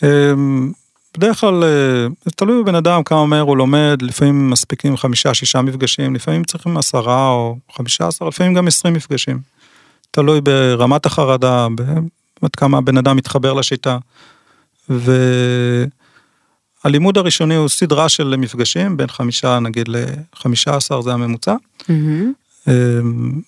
אמ, 0.03 0.73
בדרך 1.19 1.41
כלל 1.41 1.65
אה, 1.65 2.07
זה 2.25 2.31
תלוי 2.37 2.63
בבן 2.63 2.75
אדם 2.75 3.03
כמה 3.03 3.27
מהר 3.27 3.41
הוא 3.41 3.57
לומד, 3.57 3.99
לפעמים 4.03 4.51
מספיקים 4.51 4.97
חמישה 4.97 5.35
שישה 5.35 5.63
מפגשים, 5.63 6.15
לפעמים 6.15 6.45
צריכים 6.45 6.77
עשרה 6.77 7.29
או 7.29 7.57
חמישה 7.73 8.07
עשר, 8.09 8.29
לפעמים 8.29 8.55
גם 8.55 8.67
עשרים 8.67 8.95
מפגשים. 8.95 9.41
תלוי 10.11 10.41
ברמת 10.41 11.07
החרדה, 11.07 11.67
עד 12.43 12.57
כמה 12.57 12.79
הבן 12.79 12.99
אדם 12.99 13.17
מתחבר 13.17 13.53
לשיטה. 13.53 13.99
והלימוד 16.85 17.19
הראשוני 17.19 17.55
הוא 17.55 17.69
סדרה 17.69 18.09
של 18.09 18.37
מפגשים, 18.39 18.97
בין 18.97 19.07
חמישה 19.09 19.59
נגיד 19.59 19.89
לחמישה 19.89 20.77
עשר 20.77 21.01
זה 21.01 21.13
הממוצע. 21.13 21.55
אמ, 22.69 23.41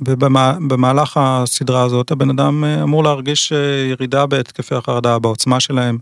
ובמהלך 0.00 1.16
הסדרה 1.20 1.82
הזאת 1.82 2.10
הבן 2.10 2.30
אדם 2.30 2.64
אה, 2.64 2.82
אמור 2.82 3.04
להרגיש 3.04 3.52
אה, 3.52 3.58
ירידה 3.90 4.26
בהתקפי 4.26 4.74
החרדה, 4.74 5.18
בעוצמה 5.18 5.60
שלהם, 5.60 5.98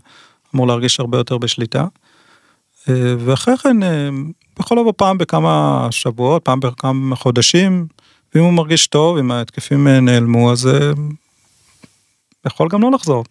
אמור 0.55 0.67
להרגיש 0.67 0.99
הרבה 0.99 1.17
יותר 1.17 1.37
בשליטה. 1.37 1.85
אה, 2.89 2.93
ואחרי 3.19 3.57
כן, 3.57 3.77
יכול 4.59 4.79
לבוא 4.79 4.93
פעם 4.97 5.17
בכמה 5.17 5.87
שבועות, 5.91 6.45
פעם 6.45 6.59
בכמה 6.59 7.15
חודשים, 7.15 7.87
ואם 8.35 8.43
הוא 8.43 8.53
מרגיש 8.53 8.87
טוב, 8.87 9.17
אם 9.17 9.31
ההתקפים 9.31 9.87
נעלמו, 9.87 10.51
אז 10.51 10.69
יכול 12.47 12.67
גם 12.71 12.81
לא 12.81 12.91
לחזור. 12.91 13.23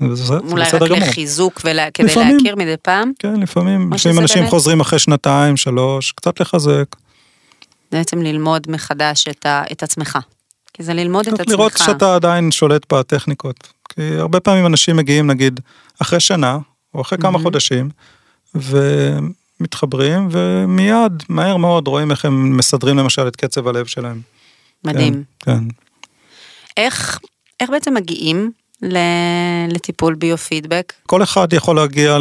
וזה- 0.00 0.24
זה 0.24 0.34
אולי 0.50 0.64
רק 0.64 0.82
גמור. 0.90 0.98
לחיזוק 1.08 1.58
וכדי 1.58 1.74
לפעמים. 2.06 2.36
להכיר 2.36 2.56
מדי 2.56 2.74
פעם? 2.82 3.12
כן, 3.18 3.40
לפעמים, 3.40 3.92
לפעמים 3.92 4.18
אנשים 4.18 4.40
באמת- 4.40 4.50
חוזרים 4.50 4.80
אחרי 4.80 4.98
שנתיים, 4.98 5.56
שלוש, 5.56 6.12
קצת 6.12 6.40
לחזק. 6.40 6.84
בעצם 7.92 8.22
ללמוד 8.22 8.70
מחדש 8.70 9.28
את, 9.28 9.46
ה, 9.46 9.62
את 9.72 9.82
עצמך. 9.82 10.18
כי 10.74 10.82
זה 10.82 10.94
ללמוד 10.94 11.20
את 11.20 11.28
צריך 11.28 11.40
עצמך. 11.40 11.58
לראות 11.58 11.72
שאתה 11.78 12.14
עדיין 12.14 12.50
שולט 12.50 12.92
בטכניקות. 12.92 13.72
כי 13.88 14.16
הרבה 14.16 14.40
פעמים 14.40 14.66
אנשים 14.66 14.96
מגיעים 14.96 15.26
נגיד 15.26 15.60
אחרי 16.02 16.20
שנה, 16.20 16.58
או 16.94 17.00
אחרי 17.00 17.18
כמה 17.18 17.30
מהמם. 17.30 17.44
חודשים, 17.44 17.90
מתחברים, 19.60 20.28
ומיד, 20.30 21.22
מהר 21.28 21.56
מאוד, 21.56 21.88
רואים 21.88 22.10
איך 22.10 22.24
הם 22.24 22.56
מסדרים 22.56 22.98
למשל 22.98 23.28
את 23.28 23.36
קצב 23.36 23.68
הלב 23.68 23.86
שלהם. 23.86 24.20
מדהים. 24.84 25.24
כן. 25.40 25.58
כן. 25.58 25.64
איך, 26.76 27.18
איך 27.60 27.70
בעצם 27.70 27.94
מגיעים 27.94 28.50
לטיפול 29.68 30.14
ביו-פידבק? 30.14 30.92
כל 31.06 31.22
אחד 31.22 31.52
יכול 31.52 31.76
להגיע, 31.76 32.18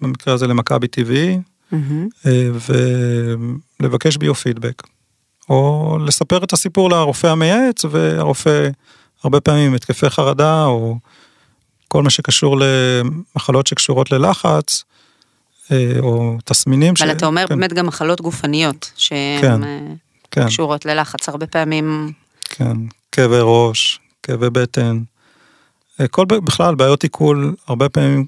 במקרה 0.00 0.34
הזה 0.34 0.46
למכבי 0.46 0.88
טבעי, 0.88 1.38
אה, 1.72 2.48
ולבקש 3.80 4.16
ביו-פידבק. 4.16 4.82
או 5.48 5.98
לספר 6.06 6.44
את 6.44 6.52
הסיפור 6.52 6.90
לרופא 6.90 7.26
המייעץ, 7.26 7.84
והרופא 7.84 8.68
הרבה 9.24 9.40
פעמים 9.40 9.74
התקפי 9.74 10.10
חרדה, 10.10 10.64
או 10.64 10.98
כל 11.88 12.02
מה 12.02 12.10
שקשור 12.10 12.56
למחלות 12.60 13.66
שקשורות 13.66 14.12
ללחץ, 14.12 14.84
אה, 15.72 15.92
או 15.98 16.36
תסמינים. 16.44 16.94
אבל 16.98 17.12
ש... 17.12 17.16
אתה 17.16 17.26
אומר 17.26 17.46
כן. 17.48 17.54
באמת 17.54 17.72
גם 17.72 17.86
מחלות 17.86 18.20
גופניות, 18.20 18.90
שהן 18.96 19.40
כן, 19.40 19.64
אה, 19.64 19.78
כן. 20.30 20.46
קשורות 20.46 20.86
ללחץ, 20.86 21.28
הרבה 21.28 21.46
פעמים... 21.46 22.12
כן, 22.44 22.76
כאבי 23.12 23.38
ראש, 23.40 24.00
כאבי 24.22 24.50
בטן. 24.50 24.98
כל 26.10 26.24
בכלל 26.24 26.74
בעיות 26.74 27.02
עיכול, 27.02 27.54
הרבה 27.66 27.88
פעמים 27.88 28.26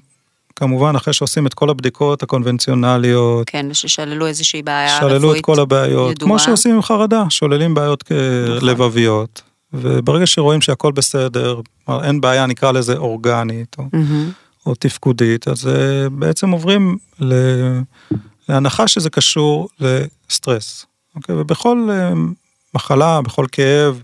כמובן 0.59 0.95
אחרי 0.95 1.13
שעושים 1.13 1.47
את 1.47 1.53
כל 1.53 1.69
הבדיקות 1.69 2.23
הקונבנציונליות. 2.23 3.49
כן, 3.49 3.67
וששללו 3.69 4.27
איזושהי 4.27 4.61
בעיה 4.61 4.97
רפואית 4.97 5.15
ידועה. 5.15 5.19
שללו 5.19 5.35
את 5.35 5.41
כל 5.41 5.59
הבעיות, 5.59 6.11
ידועה. 6.11 6.29
כמו 6.29 6.39
שעושים 6.39 6.75
עם 6.75 6.81
חרדה, 6.81 7.23
שוללים 7.29 7.73
בעיות 7.73 8.03
נכון. 8.11 8.69
לבביות, 8.69 9.41
וברגע 9.73 10.27
שרואים 10.27 10.61
שהכל 10.61 10.91
בסדר, 10.91 11.61
אין 12.03 12.21
בעיה, 12.21 12.45
נקרא 12.45 12.71
לזה 12.71 12.97
אורגנית, 12.97 13.75
או, 13.79 13.83
mm-hmm. 13.83 14.65
או 14.65 14.75
תפקודית, 14.75 15.47
אז 15.47 15.67
אה, 15.67 16.09
בעצם 16.09 16.49
עוברים 16.49 16.97
ל... 17.19 17.33
להנחה 18.49 18.87
שזה 18.87 19.09
קשור 19.09 19.69
לסטרס. 19.79 20.85
אוקיי? 21.15 21.35
ובכל 21.35 21.89
אה, 21.91 22.13
מחלה, 22.73 23.21
בכל 23.21 23.45
כאב, 23.51 24.03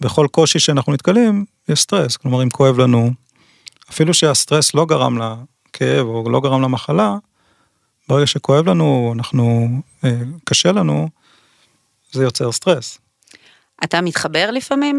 בכל 0.00 0.26
קושי 0.30 0.58
שאנחנו 0.58 0.92
נתקלים, 0.92 1.44
יש 1.68 1.80
סטרס. 1.80 2.16
כלומר, 2.16 2.42
אם 2.42 2.50
כואב 2.50 2.78
לנו, 2.78 3.10
אפילו 3.90 4.14
שהסטרס 4.14 4.74
לא 4.74 4.86
גרם 4.86 5.18
כאב 5.76 6.06
או 6.06 6.30
לא 6.30 6.40
גרם 6.40 6.62
למחלה, 6.62 7.16
ברגע 8.08 8.26
שכואב 8.26 8.68
לנו, 8.68 9.12
אנחנו, 9.16 9.68
אה, 10.04 10.10
קשה 10.44 10.72
לנו, 10.72 11.08
זה 12.12 12.24
יוצר 12.24 12.52
סטרס. 12.52 12.98
אתה 13.84 14.00
מתחבר 14.00 14.50
לפעמים 14.50 14.98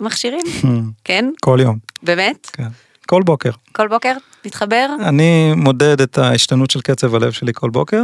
למכשירים? 0.00 0.46
כן? 1.04 1.30
כל 1.40 1.58
יום. 1.62 1.78
באמת? 2.02 2.50
כן. 2.52 2.68
כל 3.06 3.22
בוקר. 3.22 3.50
כל 3.72 3.88
בוקר? 3.88 4.12
מתחבר? 4.44 4.86
אני 5.00 5.52
מודד 5.56 6.00
את 6.00 6.18
ההשתנות 6.18 6.70
של 6.70 6.80
קצב 6.80 7.14
הלב 7.14 7.32
שלי 7.32 7.52
כל 7.54 7.70
בוקר. 7.70 8.02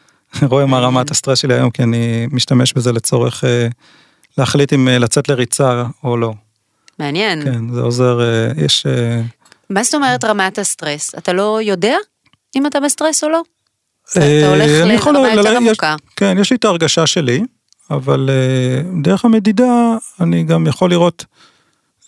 רואה 0.50 0.66
מה 0.66 0.78
רמת 0.78 1.10
הסטרס 1.10 1.38
שלי 1.38 1.54
היום, 1.54 1.70
כי 1.70 1.82
אני 1.82 2.26
משתמש 2.30 2.72
בזה 2.72 2.92
לצורך 2.92 3.44
אה, 3.44 3.68
להחליט 4.38 4.72
אם 4.72 4.88
אה, 4.88 4.98
לצאת 4.98 5.28
לריצה 5.28 5.84
או 6.04 6.16
לא. 6.16 6.32
מעניין. 6.98 7.44
כן, 7.44 7.72
זה 7.74 7.80
עוזר, 7.80 8.20
יש 8.56 8.86
מה 9.70 9.82
זאת 9.82 9.94
אומרת 9.94 10.24
רמת 10.24 10.58
הסטרס? 10.58 11.14
אתה 11.14 11.32
לא 11.32 11.62
יודע 11.62 11.96
אם 12.56 12.66
אתה 12.66 12.80
בסטרס 12.80 13.24
או 13.24 13.28
לא? 13.28 13.42
אה, 14.16 14.40
אתה 14.40 14.48
הולך 14.48 15.06
לרמה 15.06 15.32
יותר 15.32 15.56
עמוקה. 15.56 15.96
כן, 16.16 16.36
יש 16.40 16.50
לי 16.50 16.56
את 16.56 16.64
ההרגשה 16.64 17.06
שלי, 17.06 17.42
אבל 17.90 18.30
אה, 18.32 18.82
דרך 19.02 19.24
המדידה 19.24 19.96
אני 20.20 20.44
גם 20.44 20.66
יכול 20.66 20.90
לראות, 20.90 21.24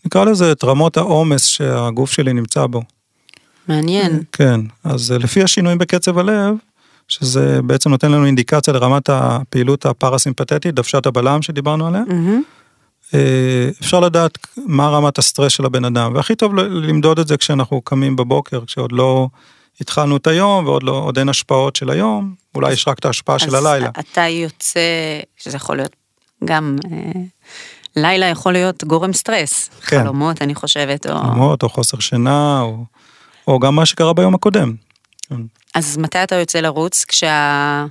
נקרא 0.05 0.25
לזה 0.25 0.53
את 0.53 0.65
רמות 0.65 0.97
העומס 0.97 1.47
שהגוף 1.47 2.13
שלי 2.13 2.33
נמצא 2.33 2.67
בו. 2.67 2.83
מעניין. 3.69 4.23
כן, 4.33 4.61
אז 4.85 5.13
אה, 5.13 5.19
לפי 5.19 5.43
השינויים 5.43 5.79
בקצב 5.79 6.19
הלב, 6.19 6.55
שזה 7.09 7.63
בעצם 7.63 7.91
נותן 7.91 8.13
לנו 8.13 8.27
אינדיקציה 8.27 8.73
לרמת 8.73 9.09
הפעילות 9.09 9.87
הפרסימפטית, 9.87 10.67
דוושת 10.67 11.07
הבלם 11.07 11.43
שדיברנו 11.43 11.87
עליה. 11.87 12.03
Mm-hmm. 12.09 12.60
אה, 13.15 13.71
אפשר 13.81 14.01
לדעת 14.01 14.39
מה 14.57 14.89
רמת 14.89 15.19
הסטרס 15.19 15.53
של 15.53 15.65
הבן 15.65 15.85
אדם, 15.85 16.15
והכי 16.15 16.35
טוב 16.35 16.55
למדוד 16.57 17.19
את 17.19 17.29
זה 17.29 17.37
כשאנחנו 17.37 17.81
קמים 17.81 18.17
בבוקר, 18.17 18.65
כשעוד 18.67 18.93
לא 18.93 19.29
התחלנו 19.81 20.17
את 20.17 20.27
היום 20.27 20.67
ועוד 20.67 20.83
לא, 20.83 20.93
עוד 20.93 21.19
אין 21.19 21.29
השפעות 21.29 21.77
של 21.77 21.91
היום, 21.91 22.35
אולי 22.55 22.73
יש 22.73 22.89
רק 22.89 22.99
את 22.99 23.05
ההשפעה 23.05 23.39
של 23.39 23.55
הלילה. 23.55 23.91
אז 23.95 24.05
אתה 24.13 24.21
יוצא, 24.21 24.81
שזה 25.37 25.57
יכול 25.57 25.77
להיות 25.77 25.97
גם, 26.45 26.77
אה, 26.93 27.21
לילה 27.97 28.27
יכול 28.27 28.53
להיות 28.53 28.85
גורם 28.85 29.13
סטרס, 29.13 29.71
כן. 29.87 30.03
חלומות 30.03 30.43
אני 30.43 30.55
חושבת, 30.55 31.07
או... 31.07 31.19
חלומות 31.19 31.63
או 31.63 31.69
חוסר 31.69 31.99
שינה, 31.99 32.61
או, 32.61 32.85
או 33.49 33.59
גם 33.59 33.75
מה 33.75 33.87
שקרה 33.87 34.13
ביום 34.13 34.35
הקודם. 34.35 34.75
כן. 35.29 35.41
אז 35.75 35.99
מתי 35.99 36.23
אתה 36.23 36.35
יוצא 36.35 36.61
לרוץ? 36.61 37.05
כשה... 37.05 37.87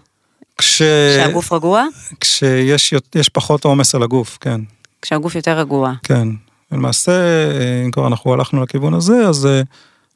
כש... 0.57 0.81
כשהגוף 0.81 1.53
רגוע? 1.53 1.85
כשיש 2.19 3.29
פחות 3.33 3.65
עומס 3.65 3.95
על 3.95 4.03
הגוף, 4.03 4.37
כן. 4.41 4.61
כשהגוף 5.01 5.35
יותר 5.35 5.59
רגוע. 5.59 5.93
כן, 6.03 6.27
למעשה, 6.71 7.11
אם 7.85 7.91
כבר 7.91 8.07
אנחנו 8.07 8.33
הלכנו 8.33 8.63
לכיוון 8.63 8.93
הזה, 8.93 9.27
אז 9.27 9.45
אה, 9.45 9.61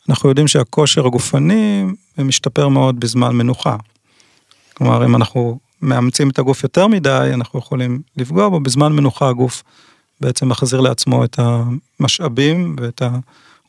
אנחנו 0.09 0.29
יודעים 0.29 0.47
שהכושר 0.47 1.05
הגופני 1.05 1.85
משתפר 2.17 2.67
מאוד 2.67 2.99
בזמן 2.99 3.31
מנוחה. 3.35 3.75
כלומר, 4.73 5.05
אם 5.05 5.15
אנחנו 5.15 5.59
מאמצים 5.81 6.29
את 6.29 6.39
הגוף 6.39 6.63
יותר 6.63 6.87
מדי, 6.87 7.31
אנחנו 7.33 7.59
יכולים 7.59 8.01
לפגוע 8.17 8.49
בו, 8.49 8.59
בזמן 8.59 8.93
מנוחה 8.93 9.29
הגוף 9.29 9.63
בעצם 10.21 10.49
מחזיר 10.49 10.81
לעצמו 10.81 11.23
את 11.23 11.39
המשאבים 11.39 12.75
ואת 12.81 13.01
ה... 13.01 13.09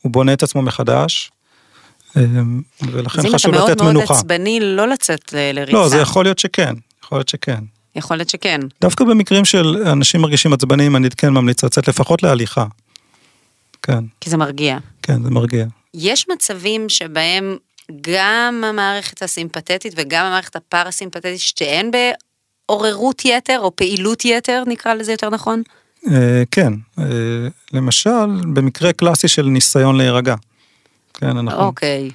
הוא 0.01 0.11
בונה 0.11 0.33
את 0.33 0.43
עצמו 0.43 0.61
מחדש. 0.61 1.31
אה, 2.17 2.23
ולכן 2.81 3.21
חשוב 3.33 3.53
לתת 3.53 3.55
מנוחה. 3.55 3.61
אז 3.61 3.65
אם 3.65 3.73
אתה 3.73 3.83
מאוד 3.83 3.93
מאוד 3.93 4.03
עצבני 4.03 4.59
לא 4.61 4.87
לצאת 4.87 5.33
לריצה. 5.33 5.71
לא, 5.71 5.89
זה 5.89 5.97
יכול 5.97 6.25
להיות 6.25 6.39
שכן, 6.39 6.73
יכול 7.03 7.17
להיות 7.17 7.29
שכן. 7.29 7.63
יכול 7.95 8.17
להיות 8.17 8.29
שכן. 8.29 8.59
דווקא 8.81 9.05
במקרים 9.05 9.45
של 9.45 9.77
אנשים 9.91 10.21
מרגישים 10.21 10.53
עצבניים, 10.53 10.95
אני 10.95 11.09
כן 11.17 11.29
ממליץ 11.29 11.63
לצאת 11.63 11.87
לפחות 11.87 12.23
להליכה. 12.23 12.65
כן. 13.81 14.03
כי 14.21 14.29
זה 14.29 14.37
מרגיע. 14.37 14.77
כן, 15.01 15.23
זה 15.23 15.29
מרגיע. 15.29 15.65
יש 15.93 16.25
מצבים 16.29 16.89
שבהם 16.89 17.57
גם 18.01 18.63
המערכת 18.67 19.21
הסימפתטית 19.21 19.93
וגם 19.97 20.25
המערכת 20.25 20.55
הפרסימפטטית, 20.55 21.39
שתיהן 21.39 21.91
בעוררות 21.91 23.25
יתר 23.25 23.59
או 23.59 23.75
פעילות 23.75 24.25
יתר, 24.25 24.63
נקרא 24.67 24.93
לזה 24.93 25.11
יותר 25.11 25.29
נכון? 25.29 25.63
אה, 26.11 26.43
כן, 26.51 26.73
אה, 26.99 27.05
למשל, 27.73 28.27
במקרה 28.53 28.93
קלאסי 28.93 29.27
של 29.27 29.45
ניסיון 29.45 29.97
להירגע. 29.97 30.35
כן, 31.13 31.37
אנחנו... 31.37 31.63
אוקיי. 31.63 32.09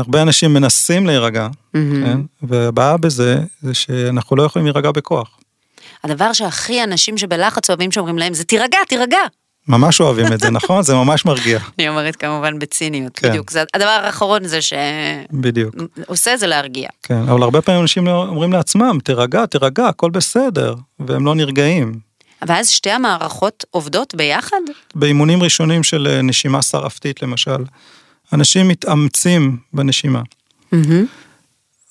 הרבה 0.00 0.22
אנשים 0.22 0.54
מנסים 0.54 1.06
להירגע, 1.06 1.48
mm-hmm. 1.48 1.78
כן? 2.04 2.20
והבעיה 2.42 2.96
בזה, 2.96 3.38
זה 3.62 3.74
שאנחנו 3.74 4.36
לא 4.36 4.42
יכולים 4.42 4.66
להירגע 4.66 4.90
בכוח. 4.90 5.38
הדבר 6.04 6.32
שהכי 6.32 6.84
אנשים 6.84 7.18
שבלחץ 7.18 7.70
אוהבים 7.70 7.92
שאומרים 7.92 8.18
להם 8.18 8.34
זה 8.34 8.44
תירגע, 8.44 8.78
תירגע. 8.88 9.18
ממש 9.68 10.00
אוהבים 10.00 10.32
את 10.32 10.40
זה, 10.40 10.50
נכון? 10.58 10.82
זה 10.82 10.94
ממש 10.94 11.24
מרגיע. 11.24 11.58
אני 11.78 11.88
אומרת 11.88 12.16
כמובן 12.16 12.58
בציניות, 12.58 13.18
כן. 13.18 13.28
בדיוק. 13.28 13.50
זה 13.50 13.64
הדבר 13.74 13.88
האחרון 13.88 14.44
זה 14.44 14.62
ש... 14.62 14.72
בדיוק. 15.32 15.74
עושה 16.06 16.36
זה 16.36 16.46
להרגיע. 16.46 16.88
כן, 17.02 17.28
אבל 17.28 17.42
הרבה 17.42 17.62
פעמים 17.62 17.80
אנשים 17.82 18.08
אומרים 18.08 18.52
לעצמם, 18.52 18.98
תירגע, 19.04 19.46
תירגע, 19.46 19.86
הכל 19.86 20.10
בסדר, 20.10 20.74
והם 20.98 21.26
לא 21.26 21.34
נרגעים. 21.34 22.06
ואז 22.46 22.68
שתי 22.70 22.90
המערכות 22.90 23.64
עובדות 23.70 24.14
ביחד? 24.14 24.60
באימונים 24.94 25.42
ראשונים 25.42 25.82
של 25.82 26.06
אה, 26.10 26.22
נשימה 26.22 26.62
שרפתית 26.62 27.22
למשל. 27.22 27.64
אנשים 28.32 28.68
מתאמצים 28.68 29.56
בנשימה. 29.72 30.22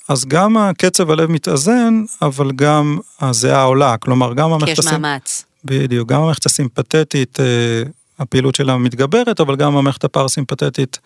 אז 0.09 0.25
גם 0.25 0.57
הקצב 0.57 1.11
הלב 1.11 1.31
מתאזן, 1.31 2.03
אבל 2.21 2.51
גם 2.51 2.97
הזיעה 3.21 3.63
עולה, 3.63 3.97
כלומר 3.97 4.33
גם 4.33 4.53
המערכת... 4.53 4.65
כי 4.65 4.87
יש. 4.87 4.93
מאמץ. 4.93 5.45
בדיוק, 5.65 6.09
גם 6.09 6.21
המערכת 6.21 6.45
הסימפתטית, 6.45 7.39
אה, 7.39 7.83
הפעילות 8.19 8.55
שלה 8.55 8.77
מתגברת, 8.77 9.39
אבל 9.39 9.55
גם 9.55 9.77
המערכת 9.77 10.03
הפרסימפתטית 10.03 10.99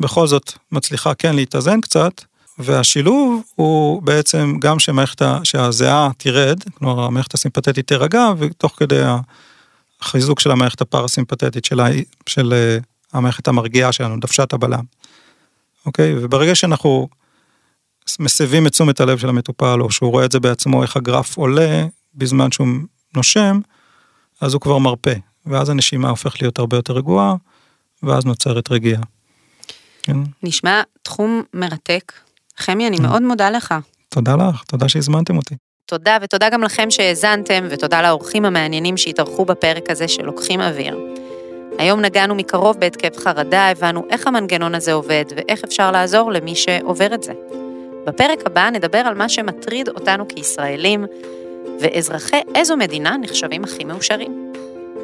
בכל 0.00 0.26
זאת 0.26 0.52
מצליחה 0.72 1.14
כן 1.14 1.36
להתאזן 1.36 1.80
קצת, 1.80 2.12
והשילוב 2.58 3.42
הוא 3.54 4.02
בעצם 4.02 4.54
גם 4.60 4.78
שמערכת, 4.78 5.22
שהזיעה 5.44 6.10
תרד, 6.16 6.62
כלומר 6.74 7.04
המערכת 7.04 7.34
הסימפתטית 7.34 7.86
תירגע, 7.86 8.28
ותוך 8.38 8.74
כדי 8.76 9.02
החיזוק 10.00 10.40
של 10.40 10.50
המערכת 10.50 10.80
הפרסימפתטית 10.80 11.64
של, 11.64 11.80
של 12.26 12.52
אה, 12.52 12.78
המערכת 13.12 13.48
המרגיעה 13.48 13.92
שלנו, 13.92 14.20
דוושת 14.20 14.52
הבלם. 14.52 14.84
אוקיי? 15.86 16.14
וברגע 16.18 16.54
שאנחנו 16.54 17.08
מסבים 18.18 18.66
את 18.66 18.72
תשומת 18.72 19.00
הלב 19.00 19.18
של 19.18 19.28
המטופל, 19.28 19.80
או 19.80 19.90
שהוא 19.90 20.10
רואה 20.10 20.24
את 20.24 20.32
זה 20.32 20.40
בעצמו, 20.40 20.82
איך 20.82 20.96
הגרף 20.96 21.36
עולה 21.36 21.86
בזמן 22.14 22.50
שהוא 22.50 22.68
נושם, 23.16 23.60
אז 24.40 24.54
הוא 24.54 24.60
כבר 24.60 24.78
מרפה, 24.78 25.10
ואז 25.46 25.68
הנשימה 25.68 26.08
הופכת 26.08 26.42
להיות 26.42 26.58
הרבה 26.58 26.76
יותר 26.76 26.92
רגועה, 26.92 27.34
ואז 28.02 28.24
נוצרת 28.24 28.70
רגיעה. 28.70 29.02
כן? 30.02 30.16
נשמע 30.42 30.82
תחום 31.02 31.42
מרתק. 31.54 32.12
חמי, 32.56 32.86
אני 32.86 32.96
מאוד 33.00 33.22
מודה 33.22 33.50
לך. 33.50 33.74
תודה 34.08 34.36
לך, 34.36 34.62
תודה 34.62 34.88
שהזמנתם 34.88 35.36
אותי. 35.36 35.54
תודה, 35.86 36.18
ותודה 36.22 36.50
גם 36.50 36.62
לכם 36.62 36.90
שהאזנתם, 36.90 37.64
ותודה 37.70 38.02
לאורחים 38.02 38.44
המעניינים 38.44 38.96
שהתארחו 38.96 39.44
בפרק 39.44 39.90
הזה 39.90 40.08
של 40.08 40.22
לוקחים 40.22 40.60
אוויר. 40.60 40.98
היום 41.78 42.00
נגענו 42.00 42.34
מקרוב 42.34 42.80
בהתקף 42.80 43.16
חרדה, 43.18 43.68
הבנו 43.68 44.02
איך 44.10 44.26
המנגנון 44.26 44.74
הזה 44.74 44.92
עובד 44.92 45.24
ואיך 45.36 45.64
אפשר 45.64 45.90
לעזור 45.90 46.32
למי 46.32 46.54
שעובר 46.54 47.14
את 47.14 47.22
זה. 47.22 47.32
בפרק 48.06 48.46
הבא 48.46 48.70
נדבר 48.70 48.98
על 48.98 49.14
מה 49.14 49.28
שמטריד 49.28 49.88
אותנו 49.88 50.28
כישראלים, 50.28 51.06
ואזרחי 51.80 52.40
איזו 52.54 52.76
מדינה 52.76 53.16
נחשבים 53.16 53.64
הכי 53.64 53.84
מאושרים. 53.84 54.52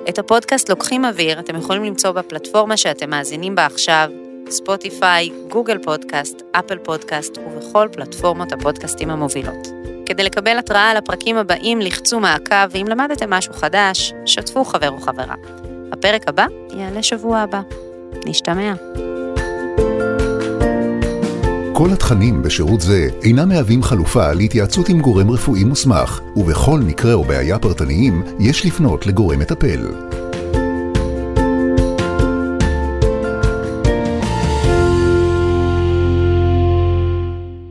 את 0.09 0.19
הפודקאסט 0.19 0.69
לוקחים 0.69 1.05
אוויר 1.05 1.41
אתם 1.41 1.57
יכולים 1.57 1.85
למצוא 1.85 2.11
בפלטפורמה 2.11 2.77
שאתם 2.77 3.11
מאזינים 3.11 3.55
בה 3.55 3.67
עכשיו, 3.67 4.11
ספוטיפיי, 4.51 5.31
גוגל 5.49 5.79
פודקאסט, 5.79 6.43
אפל 6.53 6.79
פודקאסט 6.79 7.39
ובכל 7.39 7.89
פלטפורמות 7.93 8.53
הפודקאסטים 8.53 9.11
המובילות. 9.11 9.69
כדי 10.07 10.23
לקבל 10.23 10.59
התראה 10.59 10.91
על 10.91 10.97
הפרקים 10.97 11.37
הבאים, 11.37 11.81
לחצו 11.81 12.21
מעקב, 12.21 12.55
ואם 12.71 12.87
למדתם 12.89 13.31
משהו 13.31 13.55
חדש, 13.55 14.13
שתפו 14.27 14.65
חבר 14.65 14.91
או 14.91 15.01
חברה. 15.01 15.35
הפרק 15.93 16.29
הבא 16.29 16.47
יעלה 16.71 17.03
שבוע 17.03 17.39
הבא. 17.39 17.61
נשתמע. 18.27 18.75
כל 21.73 21.91
התכנים 21.93 22.43
בשירות 22.43 22.81
זה 22.81 23.09
אינם 23.23 23.49
מהווים 23.49 23.83
חלופה 23.83 24.33
להתייעצות 24.33 24.89
עם 24.89 25.01
גורם 25.01 25.31
רפואי 25.31 25.65
מוסמך, 25.65 26.21
ובכל 26.37 26.81
מקרה 26.81 27.13
או 27.13 27.25
בעיה 27.25 27.59
פרטניים 27.59 28.23
יש 28.41 28.67
לפנות 28.67 29.07
לגורם 29.07 29.39
מטפל. 29.39 29.87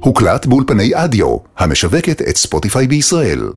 הוקלט 0.04 0.46
באולפני 0.46 0.92
אדיו, 0.96 1.38
המשווקת 1.58 2.22
את 2.22 2.38
ספוטיפיי 2.38 2.88
בישראל. 2.88 3.50